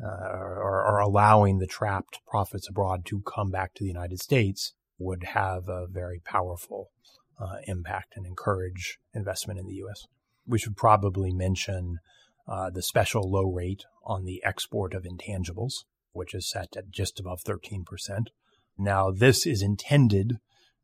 or, 0.01 0.83
or, 0.83 0.99
allowing 0.99 1.59
the 1.59 1.67
trapped 1.67 2.19
profits 2.25 2.67
abroad 2.67 3.05
to 3.05 3.21
come 3.21 3.51
back 3.51 3.73
to 3.73 3.83
the 3.83 3.89
United 3.89 4.19
States 4.19 4.73
would 4.97 5.23
have 5.23 5.67
a 5.67 5.87
very 5.87 6.21
powerful 6.25 6.89
uh, 7.39 7.57
impact 7.67 8.13
and 8.15 8.25
encourage 8.25 8.99
investment 9.13 9.59
in 9.59 9.67
the 9.67 9.75
U.S. 9.75 10.07
We 10.45 10.59
should 10.59 10.77
probably 10.77 11.33
mention 11.33 11.99
uh, 12.47 12.69
the 12.69 12.81
special 12.81 13.29
low 13.29 13.49
rate 13.51 13.83
on 14.03 14.25
the 14.25 14.41
export 14.43 14.93
of 14.93 15.03
intangibles, 15.03 15.85
which 16.13 16.33
is 16.33 16.49
set 16.49 16.75
at 16.75 16.89
just 16.89 17.19
above 17.19 17.41
13%. 17.43 17.83
Now, 18.77 19.11
this 19.11 19.45
is 19.45 19.61
intended 19.61 20.39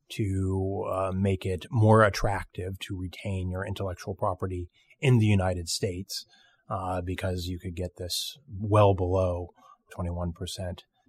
to 0.10 0.86
uh, 0.90 1.12
make 1.14 1.46
it 1.46 1.66
more 1.70 2.04
attractive 2.04 2.80
to 2.80 2.98
retain 2.98 3.50
your 3.50 3.66
intellectual 3.66 4.16
property 4.16 4.70
in 5.00 5.20
the 5.20 5.26
United 5.26 5.68
States 5.70 6.26
uh, 6.70 7.02
because 7.02 7.46
you 7.46 7.60
could 7.60 7.76
get 7.76 7.98
this 7.98 8.38
well 8.60 8.94
below 8.94 9.50
21% 9.98 10.34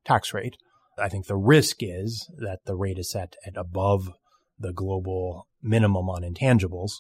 tax 0.05 0.33
rate. 0.33 0.57
I 0.99 1.09
think 1.09 1.27
the 1.27 1.37
risk 1.37 1.77
is 1.81 2.29
that 2.39 2.61
the 2.65 2.75
rate 2.75 2.99
is 2.99 3.11
set 3.11 3.37
at 3.47 3.57
above 3.57 4.11
the 4.59 4.73
global 4.73 5.47
minimum 5.63 6.09
on 6.09 6.23
intangibles. 6.23 6.93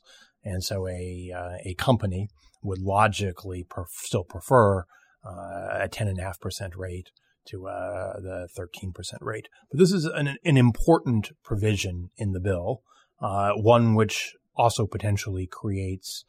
And 0.44 0.62
so 0.62 0.86
a, 0.86 1.32
uh, 1.34 1.56
a 1.64 1.74
company 1.74 2.28
would 2.62 2.78
logically 2.78 3.66
still 3.88 4.24
prefer 4.24 4.84
uh, 5.24 5.82
a 5.82 5.88
10.5% 5.90 6.70
rate 6.76 7.10
to 7.48 7.66
uh, 7.66 8.20
the 8.20 8.48
13% 8.58 8.92
rate. 9.20 9.48
But 9.70 9.78
this 9.78 9.92
is 9.92 10.04
an, 10.04 10.36
an 10.44 10.56
important 10.56 11.30
provision 11.42 12.10
in 12.16 12.32
the 12.32 12.40
bill, 12.40 12.82
uh, 13.20 13.52
one 13.52 13.94
which 13.94 14.34
also 14.56 14.86
potentially 14.86 15.48
creates 15.50 16.24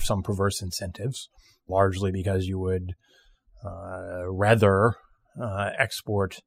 some 0.00 0.22
perverse 0.22 0.62
incentives, 0.62 1.28
largely 1.68 2.10
because 2.10 2.46
you 2.46 2.58
would 2.58 2.94
uh, 3.64 4.30
rather 4.30 4.94
uh, 5.40 5.70
export 5.78 6.40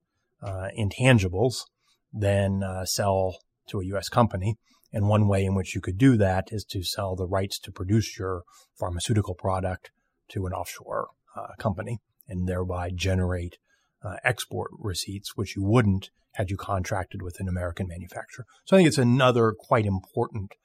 intangibles 0.44 1.66
than 2.14 2.64
sell 2.86 3.36
to 3.68 3.80
a 3.80 3.86
U.S. 3.86 4.10
company. 4.10 4.58
And 4.94 5.08
one 5.08 5.28
way 5.28 5.46
in 5.46 5.56
which 5.56 5.74
you 5.74 5.82
could 5.82 5.98
do 5.98 6.18
that 6.18 6.50
is 6.52 6.66
to 6.66 6.84
sell 6.84 7.16
the 7.16 7.28
rights 7.28 7.60
to 7.60 7.72
produce 7.72 8.18
your 8.18 8.44
pharmaceutical 8.78 9.36
product 9.36 9.92
to 10.30 10.46
an 10.46 10.54
offshore 10.54 11.08
uh, 11.36 11.56
company 11.58 12.00
and 12.28 12.48
thereby 12.48 12.92
generate 12.94 13.58
uh, 14.04 14.16
export 14.24 14.72
receipts, 14.78 15.36
which 15.36 15.56
you 15.56 15.64
wouldn't 15.64 16.10
had 16.34 16.50
you 16.50 16.58
contracted 16.58 17.22
with 17.22 17.40
an 17.40 17.48
American 17.48 17.88
manufacturer. 17.88 18.46
So 18.66 18.76
I 18.76 18.80
think 18.80 18.88
it's 18.88 18.98
another 18.98 19.54
quite 19.58 19.86
important 19.86 20.56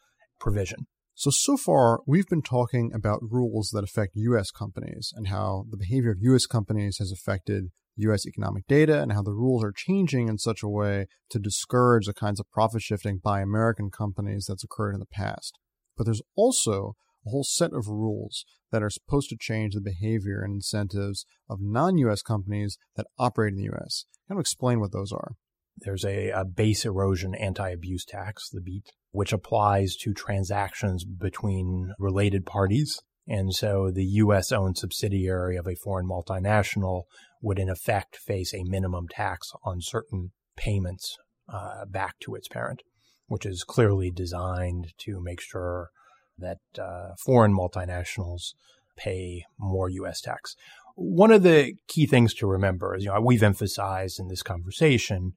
provision. 0.40 0.86
So, 1.18 1.30
so 1.30 1.56
far, 1.56 2.00
we've 2.06 2.28
been 2.28 2.42
talking 2.42 2.92
about 2.94 3.22
rules 3.22 3.70
that 3.70 3.82
affect 3.82 4.16
U.S. 4.16 4.50
companies 4.50 5.14
and 5.16 5.28
how 5.28 5.64
the 5.70 5.78
behavior 5.78 6.10
of 6.10 6.18
U.S. 6.20 6.44
companies 6.44 6.98
has 6.98 7.10
affected 7.10 7.70
U.S. 7.96 8.26
economic 8.26 8.66
data 8.66 9.00
and 9.00 9.12
how 9.12 9.22
the 9.22 9.32
rules 9.32 9.64
are 9.64 9.72
changing 9.74 10.28
in 10.28 10.36
such 10.36 10.62
a 10.62 10.68
way 10.68 11.06
to 11.30 11.38
discourage 11.38 12.04
the 12.04 12.12
kinds 12.12 12.38
of 12.38 12.50
profit 12.50 12.82
shifting 12.82 13.16
by 13.16 13.40
American 13.40 13.90
companies 13.90 14.44
that's 14.46 14.62
occurred 14.62 14.92
in 14.92 15.00
the 15.00 15.06
past. 15.06 15.58
But 15.96 16.04
there's 16.04 16.20
also 16.36 16.96
a 17.26 17.30
whole 17.30 17.44
set 17.44 17.72
of 17.72 17.88
rules 17.88 18.44
that 18.70 18.82
are 18.82 18.90
supposed 18.90 19.30
to 19.30 19.38
change 19.40 19.72
the 19.72 19.80
behavior 19.80 20.42
and 20.42 20.56
incentives 20.56 21.24
of 21.48 21.62
non 21.62 21.96
US 21.96 22.20
companies 22.20 22.76
that 22.94 23.06
operate 23.18 23.54
in 23.54 23.56
the 23.56 23.74
US. 23.74 24.04
Kind 24.28 24.38
of 24.38 24.42
explain 24.42 24.80
what 24.80 24.92
those 24.92 25.12
are. 25.12 25.32
There's 25.78 26.04
a, 26.04 26.28
a 26.28 26.44
base 26.44 26.84
erosion 26.84 27.34
anti 27.34 27.70
abuse 27.70 28.04
tax, 28.04 28.50
the 28.50 28.60
BEAT, 28.60 28.92
which 29.16 29.32
applies 29.32 29.96
to 29.96 30.12
transactions 30.12 31.02
between 31.06 31.94
related 31.98 32.44
parties. 32.44 33.00
And 33.26 33.54
so 33.54 33.90
the 33.90 34.04
U.S. 34.04 34.52
owned 34.52 34.76
subsidiary 34.76 35.56
of 35.56 35.66
a 35.66 35.74
foreign 35.74 36.06
multinational 36.06 37.04
would, 37.40 37.58
in 37.58 37.70
effect, 37.70 38.18
face 38.18 38.52
a 38.52 38.62
minimum 38.64 39.06
tax 39.08 39.52
on 39.64 39.80
certain 39.80 40.32
payments 40.54 41.16
uh, 41.48 41.86
back 41.86 42.18
to 42.20 42.34
its 42.34 42.46
parent, 42.46 42.82
which 43.26 43.46
is 43.46 43.64
clearly 43.64 44.10
designed 44.10 44.92
to 44.98 45.18
make 45.22 45.40
sure 45.40 45.88
that 46.36 46.58
uh, 46.78 47.14
foreign 47.24 47.56
multinationals 47.56 48.52
pay 48.98 49.44
more 49.58 49.88
U.S. 49.88 50.20
tax. 50.20 50.56
One 50.94 51.30
of 51.30 51.42
the 51.42 51.72
key 51.88 52.04
things 52.04 52.34
to 52.34 52.46
remember 52.46 52.94
is, 52.94 53.04
you 53.04 53.10
know, 53.10 53.20
we've 53.22 53.42
emphasized 53.42 54.20
in 54.20 54.28
this 54.28 54.42
conversation 54.42 55.32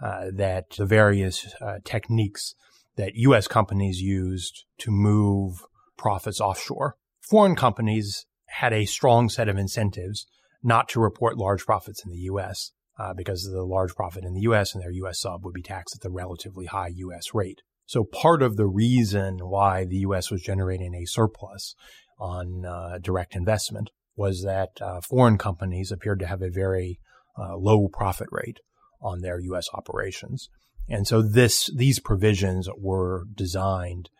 uh, 0.00 0.26
that 0.36 0.70
the 0.78 0.86
various 0.86 1.52
uh, 1.60 1.78
techniques 1.84 2.54
that 2.96 3.14
U.S. 3.14 3.48
companies 3.48 4.00
used 4.00 4.64
to 4.78 4.90
move 4.90 5.62
profits 5.96 6.40
offshore. 6.40 6.96
Foreign 7.20 7.56
companies 7.56 8.26
had 8.46 8.72
a 8.72 8.84
strong 8.84 9.28
set 9.28 9.48
of 9.48 9.56
incentives 9.56 10.26
not 10.62 10.88
to 10.90 11.00
report 11.00 11.36
large 11.36 11.64
profits 11.64 12.04
in 12.04 12.10
the 12.10 12.18
U.S. 12.18 12.72
Uh, 12.96 13.12
because 13.12 13.42
the 13.42 13.64
large 13.64 13.94
profit 13.94 14.24
in 14.24 14.34
the 14.34 14.42
U.S. 14.42 14.74
and 14.74 14.82
their 14.82 14.92
U.S. 14.92 15.20
sub 15.20 15.44
would 15.44 15.54
be 15.54 15.62
taxed 15.62 15.96
at 15.96 16.02
the 16.02 16.10
relatively 16.10 16.66
high 16.66 16.92
U.S. 16.94 17.34
rate. 17.34 17.62
So 17.86 18.04
part 18.04 18.42
of 18.42 18.56
the 18.56 18.66
reason 18.66 19.38
why 19.40 19.84
the 19.84 19.98
U.S. 19.98 20.30
was 20.30 20.42
generating 20.42 20.94
a 20.94 21.04
surplus 21.04 21.74
on 22.18 22.64
uh, 22.64 22.98
direct 23.02 23.34
investment 23.34 23.90
was 24.16 24.42
that 24.44 24.70
uh, 24.80 25.00
foreign 25.00 25.38
companies 25.38 25.90
appeared 25.90 26.20
to 26.20 26.26
have 26.26 26.40
a 26.40 26.50
very 26.50 27.00
uh, 27.38 27.56
low 27.56 27.88
profit 27.88 28.28
rate 28.30 28.60
on 29.02 29.20
their 29.20 29.40
U.S. 29.40 29.66
operations. 29.74 30.48
And 30.88 31.06
so 31.06 31.22
this, 31.22 31.70
these 31.74 31.98
provisions 31.98 32.68
were 32.76 33.24
designed 33.34 34.10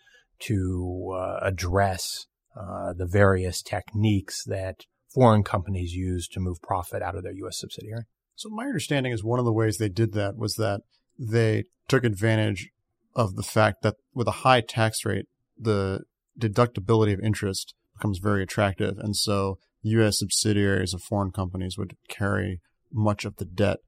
to 0.41 1.15
uh, 1.17 1.39
address 1.43 2.27
uh, 2.57 2.93
the 2.93 3.07
various 3.07 3.63
techniques 3.63 4.45
that 4.45 4.85
foreign 5.13 5.43
companies 5.43 5.93
use 5.93 6.27
to 6.29 6.41
move 6.41 6.61
profit 6.63 7.03
out 7.03 7.15
of 7.17 7.23
their 7.23 7.33
U.S. 7.33 7.59
subsidiary. 7.59 8.05
So 8.37 8.49
my 8.49 8.65
understanding 8.65 9.13
is 9.13 9.23
one 9.23 9.39
of 9.39 9.45
the 9.45 9.53
ways 9.53 9.79
they 9.79 9.89
did 9.89 10.13
that 10.15 10.37
was 10.37 10.55
that 10.55 10.81
they 11.19 11.65
took 11.89 12.05
advantage 12.05 12.71
of 13.15 13.37
the 13.37 13.43
fact 13.43 13.83
that 13.83 13.95
with 14.13 14.27
a 14.27 14.43
high 14.43 14.61
tax 14.61 15.05
rate, 15.05 15.27
the 15.57 16.01
deductibility 16.39 17.15
of 17.15 17.21
interest 17.21 17.75
becomes 17.97 18.19
very 18.19 18.43
attractive. 18.43 18.99
And 18.99 19.15
so 19.15 19.59
U.S. 19.83 20.19
subsidiaries 20.19 20.95
of 20.95 21.03
foreign 21.03 21.31
companies 21.31 21.79
would 21.79 21.97
carry 22.09 22.61
much 22.93 23.25
of 23.25 23.37
the 23.37 23.45
debt 23.45 23.79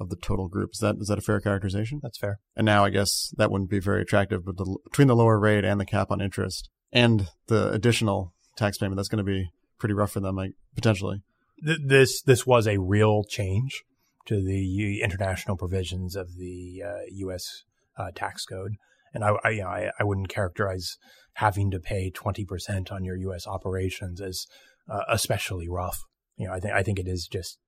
of 0.00 0.08
the 0.08 0.16
total 0.16 0.48
group. 0.48 0.70
Is 0.72 0.80
that 0.80 0.96
is 0.98 1.08
that 1.08 1.18
a 1.18 1.22
fair 1.22 1.40
characterization? 1.40 2.00
That's 2.02 2.18
fair. 2.18 2.40
And 2.56 2.64
now 2.64 2.84
I 2.84 2.90
guess 2.90 3.32
that 3.36 3.50
wouldn't 3.50 3.70
be 3.70 3.78
very 3.78 4.02
attractive, 4.02 4.44
but 4.44 4.56
the, 4.56 4.78
between 4.84 5.08
the 5.08 5.16
lower 5.16 5.38
rate 5.38 5.64
and 5.64 5.78
the 5.78 5.84
cap 5.84 6.10
on 6.10 6.20
interest 6.20 6.70
and 6.92 7.28
the 7.46 7.70
additional 7.70 8.32
tax 8.56 8.78
payment, 8.78 8.96
that's 8.96 9.08
going 9.08 9.24
to 9.24 9.30
be 9.30 9.50
pretty 9.78 9.94
rough 9.94 10.12
for 10.12 10.20
them, 10.20 10.36
like 10.36 10.52
potentially. 10.74 11.22
This 11.62 12.22
this 12.22 12.46
was 12.46 12.66
a 12.66 12.78
real 12.78 13.22
change 13.24 13.84
to 14.26 14.42
the 14.42 15.02
international 15.02 15.56
provisions 15.56 16.16
of 16.16 16.36
the 16.36 16.82
uh, 16.86 17.00
U.S. 17.10 17.64
Uh, 17.98 18.10
tax 18.14 18.46
code, 18.46 18.76
and 19.12 19.22
I 19.22 19.32
I, 19.44 19.50
you 19.50 19.62
know, 19.62 19.68
I, 19.68 19.90
I 19.98 20.04
wouldn't 20.04 20.30
characterize 20.30 20.96
having 21.34 21.70
to 21.72 21.78
pay 21.78 22.10
twenty 22.10 22.46
percent 22.46 22.90
on 22.90 23.04
your 23.04 23.16
U.S. 23.16 23.46
operations 23.46 24.22
as 24.22 24.46
uh, 24.88 25.02
especially 25.10 25.68
rough. 25.68 25.98
You 26.38 26.46
know, 26.46 26.54
I 26.54 26.60
think 26.60 26.72
I 26.72 26.82
think 26.82 26.98
it 26.98 27.06
is 27.06 27.28
just 27.30 27.58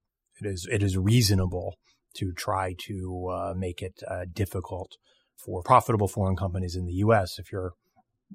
it 0.40 0.46
is 0.46 0.66
it 0.70 0.82
is 0.82 0.96
reasonable 0.96 1.76
to 2.14 2.32
try 2.32 2.74
to 2.86 3.28
uh, 3.28 3.54
make 3.56 3.82
it 3.82 4.02
uh, 4.08 4.24
difficult 4.32 4.96
for 5.36 5.62
profitable 5.62 6.08
foreign 6.08 6.36
companies 6.36 6.76
in 6.76 6.86
the 6.86 6.94
U.S. 6.94 7.38
if 7.38 7.50
you're 7.50 7.72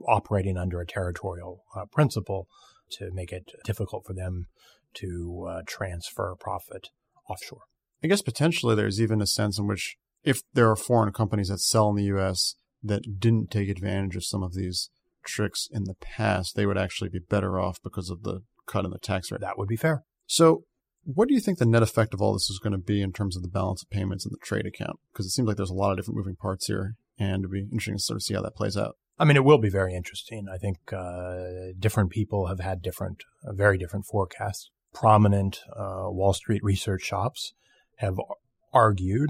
operating 0.08 0.58
under 0.58 0.80
a 0.80 0.86
territorial 0.86 1.64
uh, 1.76 1.86
principle 1.86 2.48
to 2.92 3.12
make 3.12 3.32
it 3.32 3.52
difficult 3.64 4.06
for 4.06 4.14
them 4.14 4.48
to 4.94 5.48
uh, 5.50 5.62
transfer 5.66 6.36
profit 6.40 6.90
offshore. 7.30 7.62
I 8.04 8.08
guess 8.08 8.22
potentially 8.22 8.76
there's 8.76 9.02
even 9.02 9.22
a 9.22 9.28
sense 9.28 9.58
in 9.58 9.68
which 9.68 9.98
if 10.24 10.42
there 10.54 10.70
are 10.70 10.76
foreign 10.76 11.12
companies 11.14 11.48
that 11.50 11.60
sell 11.60 11.90
in 11.90 11.96
the 11.96 12.04
U.S. 12.06 12.56
that 12.84 13.20
didn't 13.20 13.52
take 13.52 13.70
advantage 13.70 14.16
of 14.16 14.26
some 14.26 14.44
of 14.44 14.54
these 14.54 14.90
tricks 15.26 15.68
in 15.72 15.86
the 15.86 15.96
past, 15.96 16.56
they 16.56 16.66
would 16.66 16.78
actually 16.78 17.10
be 17.10 17.20
better 17.20 17.60
off 17.60 17.80
because 17.84 18.10
of 18.10 18.24
the 18.24 18.42
cut 18.66 18.86
in 18.86 18.92
the 18.92 19.00
tax 19.00 19.32
rate. 19.32 19.42
That 19.42 19.58
would 19.58 19.68
be 19.68 19.76
fair. 19.76 20.04
So 20.26 20.64
what 21.14 21.30
do 21.30 21.34
you 21.34 21.40
think 21.40 21.58
the 21.58 21.66
net 21.66 21.84
effect 21.84 22.14
of 22.14 22.22
all 22.22 22.34
this 22.34 22.50
is 22.50 22.60
going 22.60 22.74
to 22.74 22.78
be 22.78 23.02
in 23.02 23.14
terms 23.14 23.38
of 23.38 23.42
the 23.42 23.48
balance 23.48 23.82
of 23.82 23.90
payments 23.90 24.26
in 24.26 24.32
the 24.32 24.46
trade 24.46 24.66
account? 24.66 25.00
Because 25.12 25.26
it 25.26 25.30
seems 25.30 25.48
like 25.48 25.56
there's 25.56 25.70
a 25.70 25.74
lot 25.74 25.92
of 25.92 25.98
different 25.98 26.18
moving 26.18 26.36
parts 26.36 26.68
here, 26.68 26.96
and 27.18 27.44
it'd 27.44 27.52
be 27.52 27.62
interesting 27.62 27.96
to 27.96 28.04
sort 28.04 28.18
of 28.18 28.24
see 28.24 28.34
how 28.34 28.42
that 28.42 28.56
plays 28.56 28.76
out. 28.76 28.98
I 29.18 29.24
mean, 29.24 29.38
it 29.38 29.46
will 29.46 29.58
be 29.58 29.70
very 29.70 29.96
interesting. 29.96 30.48
I 30.54 30.58
think 30.58 30.78
uh, 30.92 31.74
different 31.80 32.10
people 32.10 32.48
have 32.48 32.60
had 32.60 32.82
different, 32.82 33.24
uh, 33.48 33.54
very 33.54 33.78
different 33.78 34.06
forecasts. 34.06 34.70
Prominent 34.94 35.62
uh, 35.74 36.08
Wall 36.10 36.34
Street 36.34 36.62
research 36.62 37.04
shops 37.04 37.54
have 37.96 38.20
argued 38.74 39.30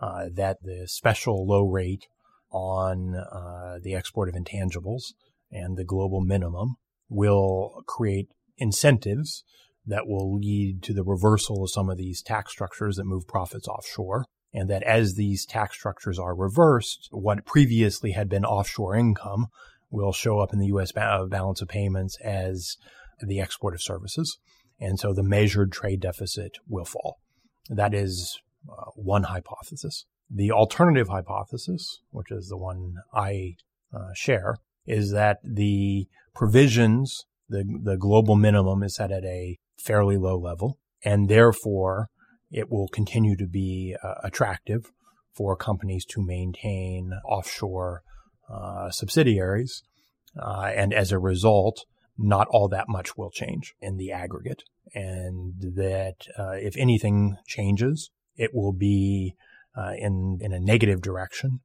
uh, 0.00 0.26
that 0.34 0.58
the 0.62 0.86
special 0.86 1.46
low 1.46 1.64
rate 1.64 2.06
on 2.50 3.14
uh, 3.14 3.78
the 3.82 3.94
export 3.94 4.28
of 4.28 4.34
intangibles 4.34 5.14
and 5.50 5.78
the 5.78 5.84
global 5.84 6.20
minimum 6.20 6.76
will 7.08 7.82
create 7.86 8.28
incentives 8.58 9.42
that 9.86 10.06
will 10.06 10.38
lead 10.38 10.82
to 10.82 10.92
the 10.92 11.04
reversal 11.04 11.62
of 11.62 11.70
some 11.70 11.90
of 11.90 11.98
these 11.98 12.22
tax 12.22 12.52
structures 12.52 12.96
that 12.96 13.04
move 13.04 13.26
profits 13.26 13.68
offshore. 13.68 14.24
And 14.52 14.70
that 14.70 14.84
as 14.84 15.14
these 15.14 15.44
tax 15.44 15.76
structures 15.76 16.18
are 16.18 16.34
reversed, 16.34 17.08
what 17.10 17.44
previously 17.44 18.12
had 18.12 18.28
been 18.28 18.44
offshore 18.44 18.94
income 18.94 19.48
will 19.90 20.12
show 20.12 20.38
up 20.38 20.52
in 20.52 20.60
the 20.60 20.66
U.S. 20.66 20.92
Uh, 20.96 21.26
balance 21.26 21.60
of 21.60 21.68
payments 21.68 22.16
as 22.22 22.76
the 23.20 23.40
export 23.40 23.74
of 23.74 23.82
services. 23.82 24.38
And 24.80 24.98
so 24.98 25.12
the 25.12 25.22
measured 25.24 25.72
trade 25.72 26.00
deficit 26.00 26.52
will 26.68 26.84
fall. 26.84 27.18
That 27.68 27.94
is 27.94 28.40
uh, 28.68 28.90
one 28.94 29.24
hypothesis. 29.24 30.06
The 30.30 30.52
alternative 30.52 31.08
hypothesis, 31.08 32.00
which 32.10 32.30
is 32.30 32.48
the 32.48 32.56
one 32.56 32.94
I 33.12 33.56
uh, 33.92 34.12
share, 34.14 34.56
is 34.86 35.12
that 35.12 35.38
the 35.44 36.06
provisions, 36.34 37.24
the, 37.48 37.64
the 37.82 37.96
global 37.96 38.36
minimum 38.36 38.82
is 38.82 38.96
set 38.96 39.12
at 39.12 39.24
a 39.24 39.58
fairly 39.78 40.16
low 40.16 40.38
level, 40.38 40.78
and 41.04 41.28
therefore 41.28 42.08
it 42.50 42.70
will 42.70 42.88
continue 42.88 43.36
to 43.36 43.46
be 43.46 43.96
uh, 44.02 44.14
attractive 44.22 44.90
for 45.32 45.56
companies 45.56 46.04
to 46.04 46.24
maintain 46.24 47.12
offshore 47.28 48.02
uh, 48.48 48.90
subsidiaries. 48.90 49.82
Uh, 50.40 50.70
and 50.74 50.92
as 50.92 51.12
a 51.12 51.18
result, 51.18 51.84
not 52.16 52.46
all 52.50 52.68
that 52.68 52.88
much 52.88 53.16
will 53.16 53.30
change 53.30 53.74
in 53.80 53.96
the 53.96 54.12
aggregate. 54.12 54.62
And 54.94 55.54
that 55.60 56.14
uh, 56.38 56.52
if 56.52 56.76
anything 56.76 57.36
changes, 57.46 58.10
it 58.36 58.50
will 58.54 58.72
be 58.72 59.34
uh, 59.76 59.92
in, 59.98 60.38
in 60.40 60.52
a 60.52 60.60
negative 60.60 61.00
direction 61.00 61.60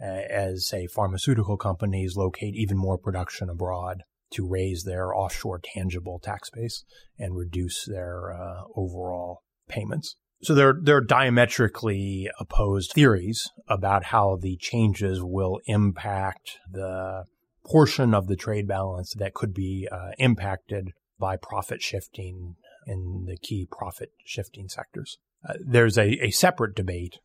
uh, 0.00 0.04
as, 0.04 0.68
say, 0.68 0.86
pharmaceutical 0.86 1.56
companies 1.56 2.16
locate 2.16 2.54
even 2.54 2.76
more 2.76 2.98
production 2.98 3.48
abroad 3.48 4.02
to 4.32 4.46
raise 4.46 4.84
their 4.84 5.14
offshore 5.14 5.60
tangible 5.62 6.18
tax 6.18 6.50
base 6.50 6.84
and 7.18 7.36
reduce 7.36 7.84
their 7.86 8.32
uh, 8.32 8.62
overall 8.76 9.42
payments. 9.68 10.16
So 10.42 10.54
there, 10.54 10.74
there 10.80 10.96
are 10.96 11.04
diametrically 11.04 12.28
opposed 12.38 12.92
theories 12.92 13.50
about 13.68 14.04
how 14.04 14.38
the 14.40 14.56
changes 14.56 15.20
will 15.22 15.58
impact 15.66 16.58
the 16.70 17.24
portion 17.66 18.14
of 18.14 18.28
the 18.28 18.36
trade 18.36 18.68
balance 18.68 19.14
that 19.18 19.34
could 19.34 19.52
be 19.52 19.88
uh, 19.90 20.10
impacted 20.18 20.92
by 21.18 21.36
profit 21.36 21.82
shifting 21.82 22.54
in 22.86 23.24
the 23.26 23.36
key 23.36 23.66
profit 23.70 24.12
shifting 24.24 24.68
sectors. 24.68 25.18
Uh, 25.46 25.54
there's 25.60 25.98
a, 25.98 26.24
a 26.24 26.30
separate 26.30 26.74
debate 26.74 27.18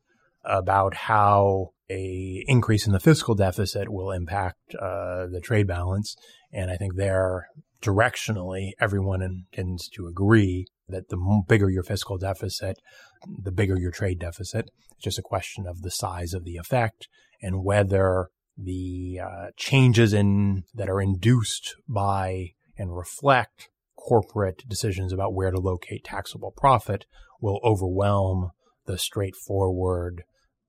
about 0.43 0.93
how 0.93 1.69
a 1.89 2.43
increase 2.47 2.87
in 2.87 2.93
the 2.93 2.99
fiscal 2.99 3.35
deficit 3.35 3.89
will 3.89 4.11
impact 4.11 4.75
uh, 4.79 5.27
the 5.27 5.41
trade 5.41 5.67
balance. 5.67 6.15
And 6.51 6.71
I 6.71 6.75
think 6.75 6.95
there, 6.95 7.47
directionally, 7.81 8.71
everyone 8.79 9.45
tends 9.53 9.89
to 9.89 10.07
agree 10.07 10.67
that 10.87 11.09
the 11.09 11.43
bigger 11.47 11.69
your 11.69 11.83
fiscal 11.83 12.17
deficit, 12.17 12.77
the 13.27 13.51
bigger 13.51 13.77
your 13.77 13.91
trade 13.91 14.19
deficit. 14.19 14.69
It's 14.91 15.03
just 15.03 15.19
a 15.19 15.23
question 15.23 15.65
of 15.67 15.81
the 15.81 15.91
size 15.91 16.33
of 16.33 16.45
the 16.45 16.57
effect 16.57 17.07
and 17.41 17.63
whether 17.63 18.29
the 18.57 19.19
uh, 19.23 19.47
changes 19.57 20.13
in 20.13 20.63
that 20.73 20.89
are 20.89 21.01
induced 21.01 21.75
by 21.87 22.51
and 22.77 22.95
reflect 22.95 23.69
corporate 23.97 24.63
decisions 24.67 25.13
about 25.13 25.33
where 25.33 25.51
to 25.51 25.59
locate 25.59 26.03
taxable 26.03 26.51
profit 26.51 27.05
will 27.41 27.59
overwhelm 27.63 28.51
the 28.85 28.97
straightforward 28.97 30.23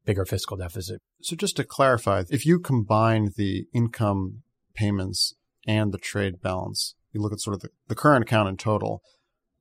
bigger 0.05 0.25
fiscal 0.25 0.57
deficit. 0.57 1.01
So 1.23 1.37
just 1.37 1.57
to 1.57 1.65
clarify, 1.65 2.25
if 2.31 2.45
you 2.45 2.59
combine 2.59 3.31
the 3.37 3.67
income 3.73 4.43
payments 4.75 5.35
and 5.67 5.93
the 5.93 5.99
trade 5.99 6.41
balance, 6.43 6.95
you 7.13 7.21
look 7.21 7.33
at 7.33 7.41
sort 7.41 7.55
of 7.55 7.61
the, 7.63 7.71
the 7.89 7.95
current 7.95 8.25
account 8.25 8.49
in 8.49 8.57
total, 8.57 9.03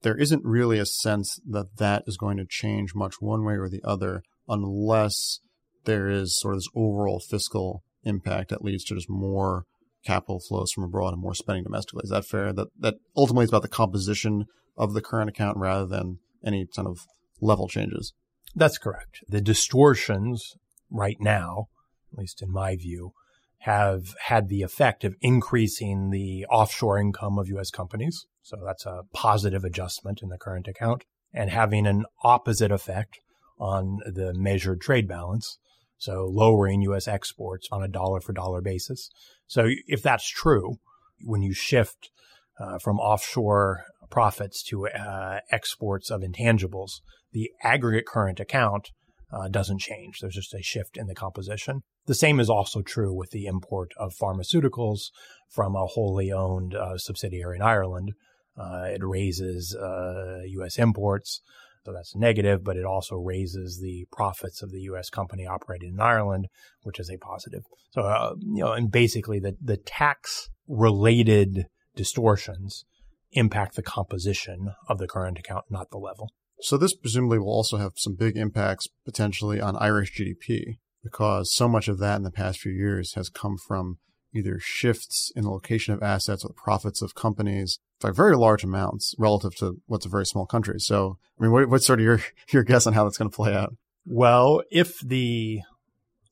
there 0.01 0.17
isn't 0.17 0.43
really 0.43 0.79
a 0.79 0.85
sense 0.85 1.39
that 1.47 1.77
that 1.77 2.03
is 2.07 2.17
going 2.17 2.37
to 2.37 2.45
change 2.45 2.93
much 2.93 3.15
one 3.19 3.45
way 3.45 3.53
or 3.53 3.69
the 3.69 3.81
other 3.83 4.23
unless 4.47 5.39
there 5.85 6.09
is 6.09 6.39
sort 6.39 6.55
of 6.55 6.59
this 6.59 6.69
overall 6.75 7.19
fiscal 7.19 7.83
impact 8.03 8.49
that 8.49 8.63
leads 8.63 8.83
to 8.85 8.95
just 8.95 9.09
more 9.09 9.63
capital 10.05 10.39
flows 10.39 10.71
from 10.71 10.83
abroad 10.83 11.13
and 11.13 11.21
more 11.21 11.33
spending 11.33 11.63
domestically. 11.63 12.01
Is 12.03 12.09
that 12.09 12.25
fair? 12.25 12.51
That 12.51 12.67
that 12.79 12.95
ultimately 13.15 13.45
is 13.45 13.49
about 13.49 13.61
the 13.61 13.69
composition 13.69 14.45
of 14.77 14.93
the 14.93 15.01
current 15.01 15.29
account 15.29 15.57
rather 15.57 15.85
than 15.85 16.19
any 16.45 16.67
kind 16.75 16.87
of 16.87 16.99
level 17.39 17.67
changes. 17.67 18.13
That's 18.55 18.77
correct. 18.77 19.23
The 19.27 19.41
distortions 19.41 20.55
right 20.91 21.17
now, 21.19 21.67
at 22.11 22.19
least 22.19 22.41
in 22.41 22.51
my 22.51 22.75
view, 22.75 23.13
have 23.59 24.15
had 24.25 24.49
the 24.49 24.61
effect 24.61 25.03
of 25.03 25.15
increasing 25.21 26.09
the 26.09 26.45
offshore 26.49 26.99
income 26.99 27.39
of 27.39 27.47
U.S. 27.47 27.71
companies. 27.71 28.25
So 28.41 28.57
that's 28.63 28.85
a 28.85 29.03
positive 29.13 29.63
adjustment 29.63 30.21
in 30.21 30.29
the 30.29 30.37
current 30.37 30.67
account 30.67 31.05
and 31.33 31.49
having 31.49 31.87
an 31.87 32.05
opposite 32.23 32.71
effect 32.71 33.19
on 33.57 33.99
the 34.05 34.33
measured 34.35 34.81
trade 34.81 35.07
balance. 35.07 35.57
So 35.97 36.25
lowering 36.29 36.81
U.S. 36.81 37.07
exports 37.07 37.69
on 37.71 37.81
a 37.81 37.87
dollar 37.87 38.19
for 38.19 38.33
dollar 38.33 38.61
basis. 38.61 39.09
So 39.47 39.67
if 39.87 40.03
that's 40.03 40.27
true, 40.27 40.75
when 41.23 41.41
you 41.41 41.53
shift 41.53 42.11
uh, 42.59 42.77
from 42.79 42.99
offshore 42.99 43.85
profits 44.13 44.61
to 44.61 44.87
uh, 44.87 45.39
exports 45.49 46.11
of 46.11 46.21
intangibles, 46.21 47.01
the 47.31 47.49
aggregate 47.63 48.05
current 48.05 48.39
account 48.39 48.91
uh, 49.31 49.47
doesn't 49.47 49.79
change. 49.79 50.19
There's 50.19 50.35
just 50.35 50.53
a 50.53 50.61
shift 50.61 50.97
in 50.97 51.07
the 51.07 51.15
composition. 51.15 51.81
The 52.05 52.13
same 52.13 52.39
is 52.39 52.47
also 52.47 52.83
true 52.83 53.11
with 53.11 53.31
the 53.31 53.47
import 53.47 53.89
of 53.97 54.13
pharmaceuticals 54.13 55.09
from 55.49 55.75
a 55.75 55.87
wholly 55.87 56.31
owned 56.31 56.75
uh, 56.75 56.99
subsidiary 56.99 57.55
in 57.55 57.63
Ireland. 57.63 58.11
Uh, 58.55 58.83
it 58.83 59.01
raises 59.03 59.75
U.S. 59.75 60.77
Uh, 60.77 60.83
imports, 60.83 61.41
so 61.83 61.91
that's 61.91 62.15
negative, 62.15 62.63
but 62.63 62.77
it 62.77 62.85
also 62.85 63.15
raises 63.15 63.79
the 63.81 64.05
profits 64.11 64.61
of 64.61 64.69
the 64.69 64.81
U.S. 64.81 65.09
company 65.09 65.47
operating 65.47 65.93
in 65.93 65.99
Ireland, 65.99 66.49
which 66.83 66.99
is 66.99 67.09
a 67.09 67.17
positive. 67.17 67.63
So, 67.93 68.03
uh, 68.03 68.35
you 68.37 68.63
know, 68.63 68.73
and 68.73 68.91
basically 68.91 69.39
the, 69.39 69.55
the 69.59 69.77
tax 69.77 70.49
related 70.67 71.65
distortions 71.95 72.85
impact 73.33 73.75
the 73.75 73.83
composition 73.83 74.73
of 74.87 74.97
the 74.97 75.07
current 75.07 75.37
account, 75.37 75.65
not 75.69 75.89
the 75.91 75.97
level. 75.97 76.31
So 76.61 76.77
this 76.77 76.95
presumably 76.95 77.39
will 77.39 77.49
also 77.49 77.77
have 77.77 77.93
some 77.95 78.15
big 78.15 78.37
impacts 78.37 78.87
potentially 79.05 79.59
on 79.59 79.75
Irish 79.77 80.17
GDP 80.17 80.77
because 81.03 81.53
so 81.53 81.67
much 81.67 81.87
of 81.87 81.99
that 81.99 82.15
in 82.15 82.23
the 82.23 82.31
past 82.31 82.59
few 82.59 82.71
years 82.71 83.13
has 83.15 83.29
come 83.29 83.57
from 83.57 83.97
either 84.33 84.59
shifts 84.59 85.31
in 85.35 85.43
the 85.43 85.51
location 85.51 85.93
of 85.93 86.01
assets 86.01 86.43
or 86.43 86.47
the 86.47 86.53
profits 86.53 87.01
of 87.01 87.15
companies 87.15 87.79
by 87.99 88.11
very 88.11 88.35
large 88.35 88.63
amounts 88.63 89.13
relative 89.19 89.55
to 89.57 89.81
what's 89.85 90.05
a 90.05 90.09
very 90.09 90.25
small 90.25 90.45
country. 90.45 90.79
So, 90.79 91.17
I 91.39 91.43
mean, 91.43 91.51
what, 91.51 91.69
what's 91.69 91.85
sort 91.85 91.99
of 91.99 92.05
your, 92.05 92.21
your 92.51 92.63
guess 92.63 92.87
on 92.87 92.93
how 92.93 93.03
that's 93.03 93.17
going 93.17 93.29
to 93.29 93.35
play 93.35 93.53
out? 93.53 93.75
Well, 94.05 94.63
if 94.71 94.99
the 94.99 95.61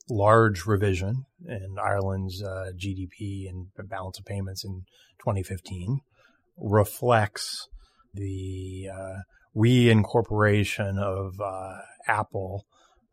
large 0.09 0.65
revision 0.65 1.25
in 1.47 1.77
Ireland's 1.81 2.41
uh, 2.41 2.71
GDP 2.75 3.47
and 3.49 3.67
balance 3.89 4.19
of 4.19 4.25
payments 4.25 4.63
in 4.65 4.83
2015 5.19 6.01
reflects 6.61 7.67
the 8.13 8.89
uh, 8.93 9.15
reincorporation 9.55 10.99
of 10.99 11.39
uh, 11.41 11.79
Apple 12.07 12.65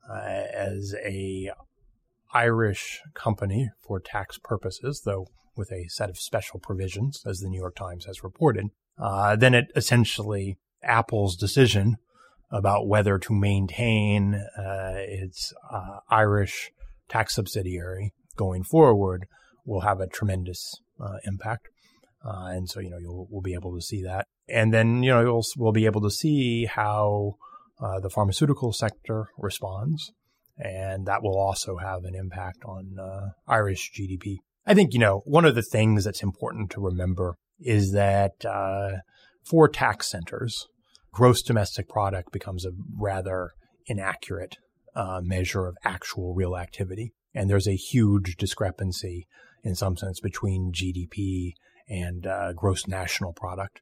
uh, 0.09 0.15
as 0.15 0.95
a 1.05 1.51
Irish 2.33 3.01
company 3.15 3.71
for 3.81 4.01
tax 4.01 4.39
purposes, 4.39 5.03
though 5.05 5.27
with 5.57 5.73
a 5.73 5.89
set 5.89 6.11
of 6.11 6.19
special 6.19 6.61
provisions, 6.61 7.23
as 7.27 7.41
the 7.41 7.49
New 7.49 7.59
York 7.59 7.75
Times 7.75 8.05
has 8.05 8.23
reported, 8.23 8.67
uh, 8.99 9.35
then 9.35 9.55
it 9.55 9.67
essentially 9.75 10.59
Apple's 10.83 11.37
decision 11.37 11.97
about 12.51 12.87
whether 12.87 13.19
to 13.19 13.33
maintain 13.33 14.35
uh, 14.35 14.95
its 14.97 15.53
Irish 16.11 16.71
tax 17.09 17.35
subsidiary 17.35 18.13
going 18.37 18.63
forward 18.63 19.27
will 19.65 19.81
have 19.81 20.01
a 20.01 20.07
tremendous 20.07 20.81
uh, 21.01 21.19
impact. 21.25 21.69
Uh, 22.29 22.49
and 22.49 22.69
so, 22.69 22.81
you 22.81 22.91
know, 22.91 22.99
you'll, 22.99 23.27
we'll 23.31 23.43
be 23.43 23.55
able 23.55 23.75
to 23.75 23.81
see 23.81 24.03
that. 24.03 24.27
And 24.49 24.73
then, 24.73 25.03
you 25.03 25.11
know, 25.11 25.21
you'll, 25.21 25.45
we'll 25.57 25.73
be 25.73 25.87
able 25.87 26.03
to 26.03 26.11
see 26.11 26.67
how 26.67 27.37
uh, 27.81 28.01
the 28.01 28.11
pharmaceutical 28.11 28.73
sector 28.73 29.29
responds. 29.38 30.12
And 30.59 31.07
that 31.07 31.23
will 31.23 31.38
also 31.38 31.77
have 31.77 32.05
an 32.05 32.14
impact 32.14 32.64
on 32.67 32.97
uh, 33.01 33.29
Irish 33.47 33.93
GDP. 33.99 34.38
I 34.67 34.75
think, 34.75 34.93
you 34.93 34.99
know, 34.99 35.23
one 35.25 35.45
of 35.45 35.55
the 35.55 35.62
things 35.62 36.05
that's 36.05 36.23
important 36.23 36.71
to 36.73 36.81
remember 36.81 37.37
is 37.61 37.93
that 37.93 38.45
uh, 38.45 38.99
for 39.49 39.69
tax 39.69 40.11
centers, 40.11 40.67
gross 41.12 41.43
domestic 41.43 41.88
product 41.88 42.33
becomes 42.33 42.67
a 42.67 42.73
rather 42.99 43.53
inaccurate 43.87 44.57
uh, 44.95 45.21
measure 45.23 45.67
of 45.67 45.77
actual 45.85 46.35
real 46.35 46.57
activity. 46.57 47.12
And 47.35 47.49
there's 47.49 47.69
a 47.69 47.77
huge 47.77 48.37
discrepancy 48.37 49.27
in 49.62 49.75
some 49.75 49.97
sense 49.97 50.21
between 50.21 50.73
GDP 50.73 51.53
and 51.88 52.27
uh, 52.27 52.53
gross 52.53 52.87
national 52.87 53.33
product. 53.33 53.81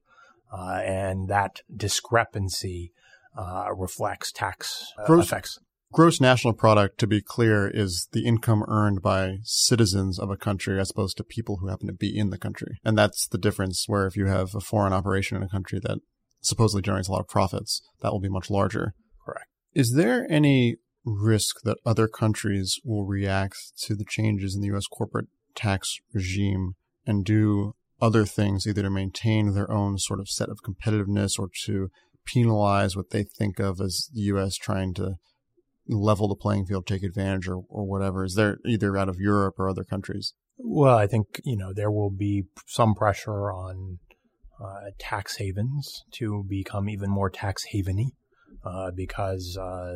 Uh, 0.52 0.80
and 0.84 1.28
that 1.28 1.60
discrepancy 1.74 2.92
uh, 3.36 3.66
reflects 3.76 4.32
tax 4.32 4.92
uh, 4.98 5.06
gross, 5.06 5.26
effects. 5.26 5.58
Gross 5.92 6.20
national 6.20 6.52
product, 6.52 6.98
to 6.98 7.06
be 7.06 7.20
clear, 7.20 7.68
is 7.68 8.08
the 8.12 8.24
income 8.24 8.64
earned 8.68 9.02
by 9.02 9.38
citizens 9.42 10.18
of 10.18 10.30
a 10.30 10.36
country 10.36 10.80
as 10.80 10.90
opposed 10.90 11.16
to 11.16 11.24
people 11.24 11.58
who 11.58 11.68
happen 11.68 11.86
to 11.86 11.92
be 11.92 12.16
in 12.16 12.30
the 12.30 12.38
country. 12.38 12.78
And 12.84 12.96
that's 12.96 13.26
the 13.26 13.38
difference 13.38 13.84
where 13.86 14.06
if 14.06 14.16
you 14.16 14.26
have 14.26 14.54
a 14.54 14.60
foreign 14.60 14.92
operation 14.92 15.36
in 15.36 15.42
a 15.42 15.48
country 15.48 15.80
that 15.82 15.98
supposedly 16.40 16.82
generates 16.82 17.08
a 17.08 17.12
lot 17.12 17.20
of 17.20 17.28
profits, 17.28 17.82
that 18.00 18.12
will 18.12 18.20
be 18.20 18.28
much 18.28 18.50
larger. 18.50 18.94
Correct. 19.24 19.46
Is 19.74 19.94
there 19.94 20.26
any 20.30 20.76
risk 21.04 21.62
that 21.62 21.78
other 21.86 22.08
countries 22.08 22.80
will 22.84 23.06
react 23.06 23.56
to 23.82 23.94
the 23.94 24.04
changes 24.04 24.54
in 24.54 24.60
the 24.60 24.68
U.S. 24.68 24.86
corporate 24.86 25.28
tax 25.54 25.98
regime 26.12 26.74
and 27.06 27.24
do 27.24 27.74
other 28.00 28.24
things, 28.24 28.66
either 28.66 28.82
to 28.82 28.90
maintain 28.90 29.54
their 29.54 29.70
own 29.70 29.98
sort 29.98 30.20
of 30.20 30.28
set 30.28 30.48
of 30.48 30.58
competitiveness 30.62 31.38
or 31.38 31.48
to 31.64 31.88
penalize 32.26 32.96
what 32.96 33.10
they 33.10 33.22
think 33.22 33.58
of 33.58 33.80
as 33.80 34.08
the 34.12 34.22
U.S. 34.22 34.56
trying 34.56 34.92
to 34.94 35.14
level 35.88 36.28
the 36.28 36.34
playing 36.34 36.66
field, 36.66 36.86
take 36.86 37.02
advantage, 37.02 37.48
or, 37.48 37.62
or 37.68 37.84
whatever? 37.84 38.24
Is 38.24 38.34
there 38.34 38.58
either 38.66 38.96
out 38.96 39.08
of 39.08 39.20
Europe 39.20 39.54
or 39.58 39.68
other 39.68 39.84
countries? 39.84 40.34
Well, 40.58 40.96
I 40.96 41.06
think, 41.06 41.40
you 41.44 41.56
know, 41.56 41.72
there 41.72 41.90
will 41.90 42.10
be 42.10 42.44
some 42.66 42.94
pressure 42.94 43.52
on 43.52 43.98
uh, 44.62 44.90
tax 44.98 45.36
havens 45.36 46.02
to 46.14 46.44
become 46.48 46.88
even 46.88 47.10
more 47.10 47.30
tax 47.30 47.64
haveny 47.74 48.12
uh, 48.64 48.90
because 48.94 49.56
uh, 49.60 49.92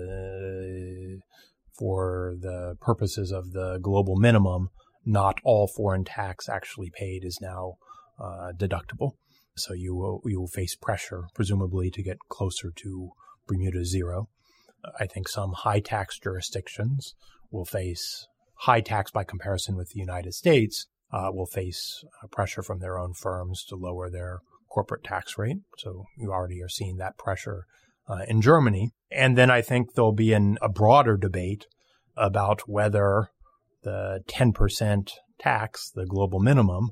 for 1.79 2.35
the 2.39 2.77
purposes 2.81 3.33
of 3.33 3.53
the 3.53 3.79
global 3.83 4.17
minimum, 4.17 4.69
not 5.05 5.39
all 5.45 5.67
foreign 5.67 6.05
tax 6.05 6.49
actually 6.49 6.91
paid 6.91 7.25
is 7.25 7.39
now 7.41 7.77
uh, 8.21 8.53
deductible. 8.57 9.13
So 9.57 9.75
you 9.75 9.95
will 9.95 10.23
you 10.25 10.41
will 10.41 10.49
face 10.49 10.77
pressure, 10.77 11.25
presumably, 11.35 11.91
to 11.91 12.03
get 12.03 12.19
closer 12.29 12.73
to 12.77 13.11
Bermuda 13.47 13.85
zero. 13.85 14.29
I 14.99 15.07
think 15.07 15.29
some 15.29 15.53
high 15.53 15.81
tax 15.81 16.19
jurisdictions 16.19 17.15
will 17.51 17.65
face 17.65 18.27
high 18.61 18.81
tax 18.81 19.11
by 19.11 19.25
comparison 19.25 19.77
with 19.77 19.91
the 19.91 20.01
United 20.01 20.35
States. 20.35 20.87
Uh, 21.13 21.29
will 21.33 21.47
face 21.47 22.05
uh, 22.23 22.29
pressure 22.29 22.63
from 22.63 22.79
their 22.79 22.97
own 22.97 23.13
firms 23.13 23.65
to 23.65 23.75
lower 23.75 24.09
their 24.09 24.39
corporate 24.71 25.03
tax 25.03 25.37
rate. 25.37 25.57
So 25.79 26.05
you 26.17 26.31
already 26.31 26.63
are 26.63 26.69
seeing 26.69 26.99
that 26.99 27.19
pressure 27.19 27.67
uh, 28.09 28.25
in 28.29 28.41
Germany. 28.41 28.93
And 29.11 29.37
then 29.37 29.51
I 29.51 29.61
think 29.61 29.95
there'll 29.95 30.13
be 30.13 30.33
an, 30.33 30.57
a 30.63 30.69
broader 30.69 31.17
debate 31.17 31.67
about 32.17 32.69
whether 32.69 33.31
the 33.83 34.21
10% 34.29 35.11
tax, 35.39 35.91
the 35.91 36.07
global 36.07 36.39
minimum, 36.39 36.91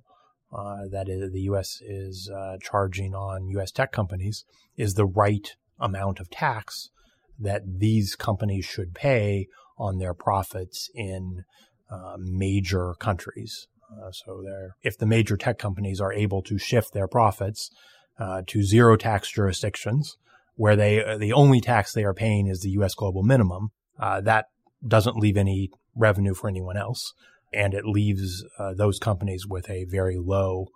uh, 0.52 0.88
that 0.90 1.08
is, 1.08 1.32
the 1.32 1.42
U.S. 1.42 1.80
is 1.80 2.30
uh, 2.34 2.56
charging 2.62 3.14
on 3.14 3.48
U.S. 3.48 3.70
tech 3.70 3.92
companies 3.92 4.44
is 4.76 4.94
the 4.94 5.06
right 5.06 5.54
amount 5.78 6.20
of 6.20 6.30
tax 6.30 6.90
that 7.38 7.62
these 7.78 8.16
companies 8.16 8.64
should 8.64 8.94
pay 8.94 9.46
on 9.78 9.98
their 9.98 10.14
profits 10.14 10.90
in 10.94 11.44
uh, 11.90 12.16
major 12.18 12.94
countries. 12.98 13.68
Uh, 13.90 14.10
so 14.10 14.44
if 14.82 14.98
the 14.98 15.06
major 15.06 15.36
tech 15.36 15.58
companies 15.58 16.00
are 16.00 16.12
able 16.12 16.42
to 16.42 16.58
shift 16.58 16.92
their 16.92 17.08
profits 17.08 17.70
uh, 18.18 18.42
to 18.46 18.62
zero 18.62 18.96
tax 18.96 19.30
jurisdictions, 19.30 20.16
where 20.56 20.76
they 20.76 21.16
the 21.18 21.32
only 21.32 21.60
tax 21.60 21.92
they 21.92 22.04
are 22.04 22.14
paying 22.14 22.48
is 22.48 22.60
the 22.60 22.70
U.S. 22.70 22.94
global 22.94 23.22
minimum, 23.22 23.70
uh, 23.98 24.20
that 24.20 24.46
doesn't 24.86 25.16
leave 25.16 25.36
any 25.36 25.70
revenue 25.94 26.34
for 26.34 26.48
anyone 26.48 26.76
else, 26.76 27.14
and 27.52 27.74
it 27.74 27.84
leaves 27.84 28.44
uh, 28.58 28.74
those 28.74 28.98
companies 28.98 29.46
with 29.46 29.68
a 29.70 29.84
very 29.84 30.16
low, 30.18 30.66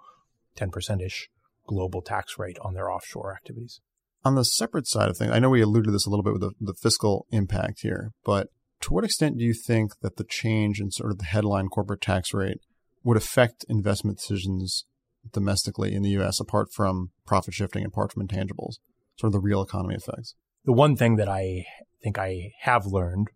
ten 0.57 0.71
percent 0.71 1.03
ish 1.03 1.29
global 1.67 2.03
tax 2.03 2.39
rate 2.39 2.59
on 2.63 2.75
their 2.75 2.91
offshore 2.91 3.33
activities. 3.33 3.81
On 4.25 4.35
the 4.35 4.45
separate 4.45 4.87
side 4.87 5.09
of 5.09 5.17
things, 5.17 5.33
I 5.33 5.39
know 5.39 5.51
we 5.51 5.63
alluded 5.63 5.87
to 5.87 5.91
this 5.91 6.07
a 6.07 6.11
little 6.11 6.23
bit 6.23 6.33
with 6.33 6.43
the, 6.43 6.53
the 6.61 6.75
fiscal 6.75 7.27
impact 7.31 7.81
here, 7.83 8.13
but 8.25 8.49
to 8.83 8.93
what 8.93 9.05
extent 9.05 9.39
do 9.39 9.45
you 9.45 9.55
think 9.55 10.01
that 10.01 10.17
the 10.17 10.25
change 10.25 10.81
in 10.81 10.91
sort 10.91 11.13
of 11.13 11.19
the 11.19 11.25
headline 11.25 11.69
corporate 11.69 12.01
tax 12.01 12.33
rate 12.35 12.59
would 13.05 13.17
affect 13.17 13.65
investment 13.69 14.19
decisions 14.19 14.85
domestically 15.33 15.95
in 15.95 16.03
the 16.03 16.11
U.S. 16.11 16.41
apart 16.41 16.69
from 16.73 17.11
profit 17.27 17.55
shifting 17.55 17.85
and 17.85 17.93
apart 17.93 18.13
from 18.13 18.27
intangibles, 18.27 18.75
sort 19.17 19.29
of 19.29 19.33
the 19.33 19.41
real 19.41 19.63
economy 19.63 19.95
effects? 19.95 20.35
The 20.65 20.73
one 20.73 20.97
thing 20.97 21.17
that 21.17 21.29
I 21.29 21.65
think 22.03 22.19
I 22.19 22.51
have 22.61 22.87
learned 22.87 23.29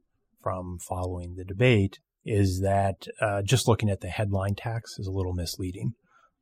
from 0.42 0.78
following 0.78 1.34
the 1.34 1.44
debate 1.44 1.98
is 2.26 2.60
that 2.60 3.06
uh, 3.20 3.40
just 3.42 3.68
looking 3.68 3.88
at 3.88 4.00
the 4.00 4.08
headline 4.08 4.54
tax 4.54 4.98
is 4.98 5.06
a 5.06 5.12
little 5.12 5.32
misleading. 5.32 5.94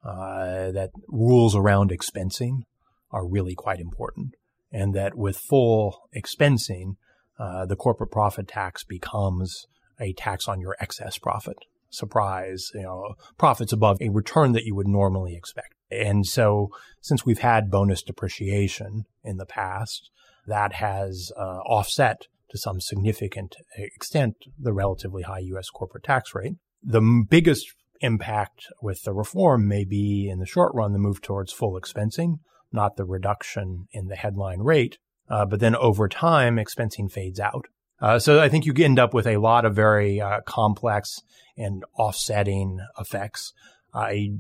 Uh, 0.04 0.70
that 0.70 0.90
rules 1.08 1.56
around 1.56 1.90
expensing 1.90 2.62
are 3.10 3.26
really 3.26 3.54
quite 3.54 3.80
important, 3.80 4.34
and 4.70 4.94
that 4.94 5.14
with 5.14 5.38
full 5.38 5.96
expensing, 6.14 6.96
uh, 7.38 7.64
the 7.64 7.76
corporate 7.76 8.10
profit 8.10 8.46
tax 8.46 8.84
becomes 8.84 9.66
a 9.98 10.12
tax 10.12 10.46
on 10.46 10.60
your 10.60 10.76
excess 10.78 11.16
profit. 11.16 11.56
Surprise, 11.90 12.70
you 12.74 12.82
know, 12.82 13.14
profits 13.38 13.72
above 13.72 13.96
a 14.00 14.10
return 14.10 14.52
that 14.52 14.64
you 14.64 14.74
would 14.74 14.88
normally 14.88 15.36
expect. 15.36 15.74
And 15.90 16.26
so, 16.26 16.68
since 17.00 17.24
we've 17.24 17.38
had 17.38 17.70
bonus 17.70 18.02
depreciation 18.02 19.04
in 19.22 19.36
the 19.36 19.46
past, 19.46 20.10
that 20.46 20.74
has 20.74 21.32
uh, 21.36 21.60
offset 21.66 22.26
to 22.54 22.58
some 22.58 22.80
significant 22.80 23.56
extent 23.76 24.36
the 24.56 24.72
relatively 24.72 25.22
high 25.22 25.40
U.S. 25.40 25.70
corporate 25.70 26.04
tax 26.04 26.36
rate. 26.36 26.52
The 26.84 27.00
biggest 27.28 27.74
impact 28.00 28.66
with 28.80 29.02
the 29.02 29.12
reform 29.12 29.66
may 29.66 29.84
be 29.84 30.28
in 30.30 30.38
the 30.38 30.46
short 30.46 30.72
run 30.72 30.92
the 30.92 31.00
move 31.00 31.20
towards 31.20 31.52
full 31.52 31.72
expensing, 31.72 32.38
not 32.70 32.96
the 32.96 33.04
reduction 33.04 33.88
in 33.90 34.06
the 34.06 34.14
headline 34.14 34.60
rate. 34.60 34.98
Uh, 35.28 35.44
but 35.44 35.58
then 35.58 35.74
over 35.74 36.08
time, 36.08 36.56
expensing 36.56 37.10
fades 37.10 37.40
out. 37.40 37.64
Uh, 38.00 38.20
so 38.20 38.40
I 38.40 38.48
think 38.48 38.66
you 38.66 38.74
end 38.78 39.00
up 39.00 39.12
with 39.12 39.26
a 39.26 39.38
lot 39.38 39.64
of 39.64 39.74
very 39.74 40.20
uh, 40.20 40.40
complex 40.42 41.22
and 41.56 41.82
offsetting 41.98 42.78
effects. 43.00 43.52
I 43.92 44.34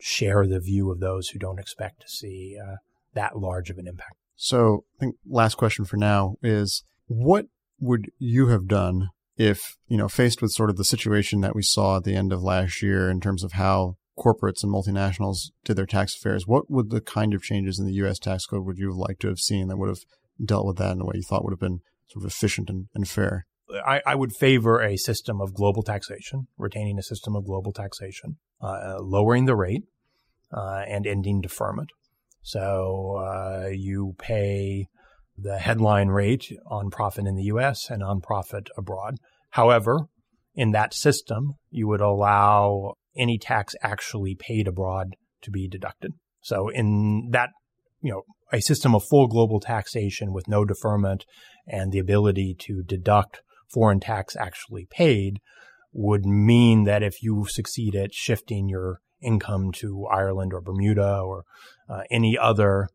share 0.00 0.46
the 0.46 0.60
view 0.60 0.92
of 0.92 1.00
those 1.00 1.30
who 1.30 1.40
don't 1.40 1.58
expect 1.58 2.02
to 2.02 2.08
see 2.08 2.56
uh, 2.62 2.76
that 3.14 3.36
large 3.36 3.70
of 3.70 3.78
an 3.78 3.88
impact. 3.88 4.14
So 4.36 4.84
I 4.96 5.00
think 5.00 5.16
last 5.26 5.56
question 5.56 5.84
for 5.84 5.96
now 5.96 6.36
is 6.42 6.84
what 7.10 7.46
would 7.80 8.12
you 8.20 8.48
have 8.48 8.68
done 8.68 9.08
if, 9.36 9.76
you 9.88 9.96
know, 9.96 10.08
faced 10.08 10.40
with 10.40 10.52
sort 10.52 10.70
of 10.70 10.76
the 10.76 10.84
situation 10.84 11.40
that 11.40 11.56
we 11.56 11.62
saw 11.62 11.96
at 11.96 12.04
the 12.04 12.14
end 12.14 12.32
of 12.32 12.40
last 12.40 12.82
year 12.82 13.10
in 13.10 13.20
terms 13.20 13.42
of 13.42 13.52
how 13.52 13.96
corporates 14.16 14.62
and 14.62 14.72
multinationals 14.72 15.50
did 15.64 15.76
their 15.76 15.86
tax 15.86 16.14
affairs, 16.14 16.46
what 16.46 16.70
would 16.70 16.90
the 16.90 17.00
kind 17.00 17.34
of 17.34 17.42
changes 17.42 17.80
in 17.80 17.86
the 17.86 17.94
U.S. 17.94 18.20
tax 18.20 18.46
code 18.46 18.64
would 18.64 18.78
you 18.78 18.90
have 18.90 18.96
liked 18.96 19.20
to 19.22 19.28
have 19.28 19.40
seen 19.40 19.66
that 19.66 19.76
would 19.76 19.88
have 19.88 20.04
dealt 20.44 20.66
with 20.66 20.76
that 20.76 20.92
in 20.92 21.00
a 21.00 21.04
way 21.04 21.14
you 21.16 21.22
thought 21.22 21.44
would 21.44 21.52
have 21.52 21.58
been 21.58 21.80
sort 22.06 22.24
of 22.24 22.30
efficient 22.30 22.70
and, 22.70 22.86
and 22.94 23.08
fair? 23.08 23.46
I, 23.84 24.02
I, 24.06 24.14
would 24.14 24.32
favor 24.32 24.80
a 24.80 24.96
system 24.96 25.40
of 25.40 25.52
global 25.52 25.82
taxation, 25.82 26.46
retaining 26.56 26.98
a 26.98 27.02
system 27.02 27.34
of 27.34 27.44
global 27.44 27.72
taxation, 27.72 28.36
uh, 28.60 28.98
lowering 29.00 29.46
the 29.46 29.56
rate, 29.56 29.82
uh, 30.52 30.84
and 30.86 31.06
ending 31.06 31.40
deferment. 31.40 31.90
So 32.42 33.16
uh, 33.16 33.68
you 33.68 34.14
pay 34.18 34.88
the 35.42 35.58
headline 35.58 36.08
rate 36.08 36.52
on 36.66 36.90
profit 36.90 37.26
in 37.26 37.36
the 37.36 37.44
U.S. 37.44 37.90
and 37.90 38.02
on 38.02 38.20
profit 38.20 38.68
abroad. 38.76 39.16
However, 39.50 40.06
in 40.54 40.72
that 40.72 40.94
system, 40.94 41.54
you 41.70 41.88
would 41.88 42.00
allow 42.00 42.94
any 43.16 43.38
tax 43.38 43.74
actually 43.82 44.34
paid 44.34 44.68
abroad 44.68 45.16
to 45.42 45.50
be 45.50 45.68
deducted. 45.68 46.12
So 46.42 46.68
in 46.68 47.28
that, 47.30 47.50
you 48.00 48.12
know, 48.12 48.22
a 48.52 48.60
system 48.60 48.94
of 48.94 49.04
full 49.04 49.28
global 49.28 49.60
taxation 49.60 50.32
with 50.32 50.48
no 50.48 50.64
deferment 50.64 51.24
and 51.66 51.92
the 51.92 51.98
ability 51.98 52.56
to 52.60 52.82
deduct 52.82 53.40
foreign 53.72 54.00
tax 54.00 54.34
actually 54.36 54.86
paid 54.90 55.38
would 55.92 56.24
mean 56.24 56.84
that 56.84 57.02
if 57.02 57.22
you 57.22 57.46
succeed 57.48 57.94
at 57.94 58.14
shifting 58.14 58.68
your 58.68 59.00
income 59.22 59.70
to 59.72 60.06
Ireland 60.06 60.52
or 60.52 60.60
Bermuda 60.60 61.20
or 61.20 61.44
uh, 61.88 62.02
any 62.10 62.38
other, 62.40 62.88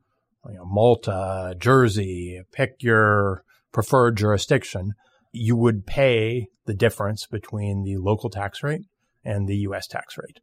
you 0.49 0.55
know, 0.55 0.65
Malta, 0.65 1.55
Jersey, 1.57 2.41
pick 2.51 2.75
your 2.79 3.43
preferred 3.71 4.17
jurisdiction, 4.17 4.93
you 5.31 5.55
would 5.55 5.85
pay 5.85 6.47
the 6.65 6.73
difference 6.73 7.25
between 7.25 7.83
the 7.83 7.97
local 7.97 8.29
tax 8.29 8.63
rate 8.63 8.83
and 9.23 9.47
the 9.47 9.57
U.S. 9.57 9.87
tax 9.87 10.17
rate. 10.17 10.39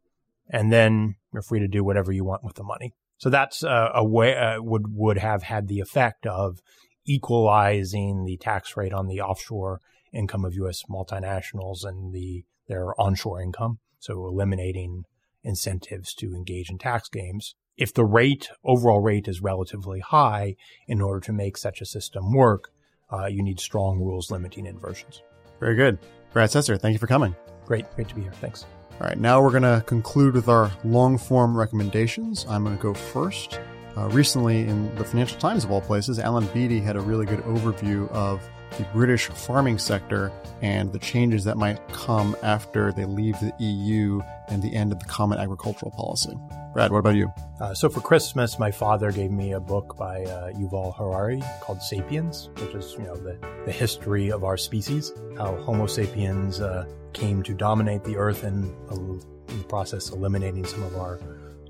And 0.49 0.71
then 0.71 1.15
you're 1.31 1.41
free 1.41 1.59
to 1.59 1.67
do 1.67 1.83
whatever 1.83 2.11
you 2.11 2.25
want 2.25 2.43
with 2.43 2.55
the 2.55 2.63
money. 2.63 2.93
So 3.17 3.29
that's 3.29 3.63
a 3.63 4.03
way 4.03 4.35
uh, 4.35 4.61
would 4.61 4.83
would 4.89 5.17
have 5.17 5.43
had 5.43 5.67
the 5.67 5.79
effect 5.79 6.25
of 6.25 6.59
equalizing 7.05 8.25
the 8.25 8.37
tax 8.37 8.75
rate 8.75 8.93
on 8.93 9.07
the 9.07 9.21
offshore 9.21 9.79
income 10.13 10.43
of 10.43 10.53
U.S. 10.55 10.81
multinationals 10.89 11.85
and 11.85 12.13
the 12.13 12.43
their 12.67 12.99
onshore 12.99 13.41
income. 13.41 13.79
So 13.99 14.25
eliminating 14.25 15.03
incentives 15.43 16.13
to 16.15 16.33
engage 16.33 16.69
in 16.69 16.77
tax 16.77 17.09
games. 17.09 17.55
If 17.77 17.93
the 17.93 18.05
rate 18.05 18.49
overall 18.63 18.99
rate 18.99 19.27
is 19.27 19.41
relatively 19.41 19.99
high, 19.99 20.55
in 20.87 21.01
order 21.01 21.19
to 21.21 21.33
make 21.33 21.57
such 21.57 21.81
a 21.81 21.85
system 21.85 22.33
work, 22.33 22.69
uh, 23.11 23.25
you 23.25 23.41
need 23.41 23.59
strong 23.59 23.99
rules 23.99 24.29
limiting 24.29 24.65
inversions. 24.65 25.23
Very 25.59 25.75
good, 25.75 25.97
Brad 26.33 26.49
Setser. 26.49 26.79
Thank 26.79 26.93
you 26.93 26.99
for 26.99 27.07
coming. 27.07 27.35
Great. 27.65 27.85
Great 27.95 28.09
to 28.09 28.15
be 28.15 28.21
here. 28.21 28.33
Thanks. 28.33 28.65
All 28.93 29.07
right. 29.07 29.17
Now 29.17 29.41
we're 29.41 29.49
going 29.49 29.63
to 29.63 29.83
conclude 29.87 30.35
with 30.35 30.49
our 30.49 30.71
long 30.83 31.17
form 31.17 31.57
recommendations. 31.57 32.45
I'm 32.47 32.63
going 32.63 32.77
to 32.77 32.81
go 32.81 32.93
first. 32.93 33.59
Uh, 33.95 34.09
recently, 34.09 34.61
in 34.61 34.93
the 34.95 35.03
Financial 35.03 35.39
Times 35.39 35.63
of 35.63 35.71
all 35.71 35.81
places, 35.81 36.19
Alan 36.19 36.47
Beattie 36.47 36.79
had 36.79 36.95
a 36.95 37.01
really 37.01 37.25
good 37.25 37.41
overview 37.41 38.09
of 38.11 38.41
the 38.77 38.83
British 38.93 39.27
farming 39.27 39.77
sector 39.77 40.31
and 40.61 40.91
the 40.91 40.99
changes 40.99 41.43
that 41.43 41.57
might 41.57 41.85
come 41.89 42.35
after 42.43 42.91
they 42.91 43.05
leave 43.05 43.39
the 43.39 43.53
EU 43.59 44.21
and 44.47 44.61
the 44.61 44.73
end 44.73 44.91
of 44.91 44.99
the 44.99 45.05
Common 45.05 45.39
Agricultural 45.39 45.91
Policy. 45.91 46.37
Brad, 46.73 46.91
what 46.91 46.99
about 46.99 47.15
you? 47.15 47.31
Uh, 47.61 47.73
so 47.73 47.87
for 47.87 48.01
Christmas, 48.01 48.57
my 48.57 48.71
father 48.71 49.11
gave 49.11 49.31
me 49.31 49.53
a 49.53 49.59
book 49.59 49.95
by 49.95 50.23
uh, 50.23 50.51
Yuval 50.53 50.95
Harari 50.97 51.41
called 51.61 51.81
*Sapiens*, 51.81 52.49
which 52.57 52.73
is 52.73 52.93
you 52.93 53.03
know 53.03 53.15
the, 53.15 53.37
the 53.65 53.71
history 53.71 54.31
of 54.31 54.43
our 54.43 54.57
species, 54.57 55.11
how 55.37 55.55
Homo 55.57 55.85
sapiens 55.85 56.59
uh, 56.59 56.85
came 57.13 57.43
to 57.43 57.53
dominate 57.53 58.03
the 58.03 58.17
Earth 58.17 58.43
and 58.43 58.73
in 58.91 59.57
the 59.59 59.65
process 59.65 60.09
eliminating 60.09 60.65
some 60.65 60.81
of 60.81 60.95
our 60.97 61.19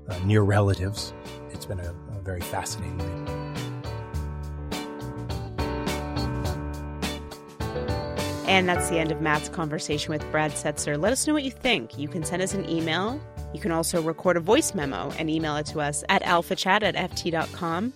uh, 0.08 0.18
near 0.24 0.42
relatives. 0.42 1.12
It's 1.50 1.66
been 1.66 1.80
a, 1.80 1.94
a 2.16 2.20
very 2.22 2.40
fascinating 2.40 2.98
read. 2.98 3.43
And 8.54 8.68
that's 8.68 8.88
the 8.88 9.00
end 9.00 9.10
of 9.10 9.20
Matt's 9.20 9.48
conversation 9.48 10.12
with 10.12 10.22
Brad 10.30 10.52
Setser. 10.52 10.96
Let 10.96 11.12
us 11.12 11.26
know 11.26 11.32
what 11.32 11.42
you 11.42 11.50
think. 11.50 11.98
You 11.98 12.06
can 12.06 12.22
send 12.22 12.40
us 12.40 12.54
an 12.54 12.70
email. 12.70 13.20
You 13.52 13.58
can 13.58 13.72
also 13.72 14.00
record 14.00 14.36
a 14.36 14.40
voice 14.40 14.76
memo 14.76 15.10
and 15.18 15.28
email 15.28 15.56
it 15.56 15.66
to 15.66 15.80
us 15.80 16.04
at 16.08 16.22
alphachat 16.22 16.84
at 16.84 16.94
ft.com. 16.94 17.92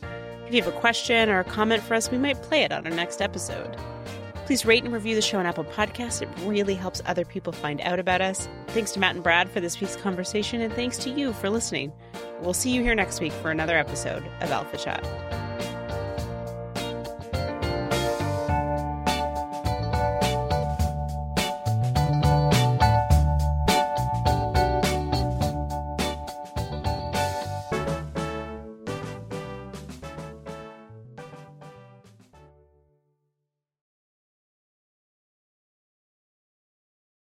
If 0.48 0.52
you 0.52 0.60
have 0.60 0.74
a 0.74 0.76
question 0.80 1.28
or 1.28 1.38
a 1.38 1.44
comment 1.44 1.84
for 1.84 1.94
us, 1.94 2.10
we 2.10 2.18
might 2.18 2.42
play 2.42 2.64
it 2.64 2.72
on 2.72 2.84
our 2.84 2.92
next 2.92 3.22
episode. 3.22 3.76
Please 4.46 4.66
rate 4.66 4.82
and 4.82 4.92
review 4.92 5.14
the 5.14 5.22
show 5.22 5.38
on 5.38 5.46
Apple 5.46 5.62
Podcasts. 5.62 6.22
It 6.22 6.28
really 6.44 6.74
helps 6.74 7.02
other 7.06 7.24
people 7.24 7.52
find 7.52 7.80
out 7.82 8.00
about 8.00 8.20
us. 8.20 8.48
Thanks 8.68 8.90
to 8.92 8.98
Matt 8.98 9.14
and 9.14 9.22
Brad 9.22 9.48
for 9.48 9.60
this 9.60 9.80
week's 9.80 9.94
conversation, 9.94 10.60
and 10.60 10.74
thanks 10.74 10.98
to 10.98 11.10
you 11.10 11.34
for 11.34 11.50
listening. 11.50 11.92
We'll 12.40 12.52
see 12.52 12.72
you 12.72 12.82
here 12.82 12.96
next 12.96 13.20
week 13.20 13.32
for 13.32 13.52
another 13.52 13.78
episode 13.78 14.26
of 14.40 14.50
Alpha 14.50 14.76
Chat. 14.76 15.47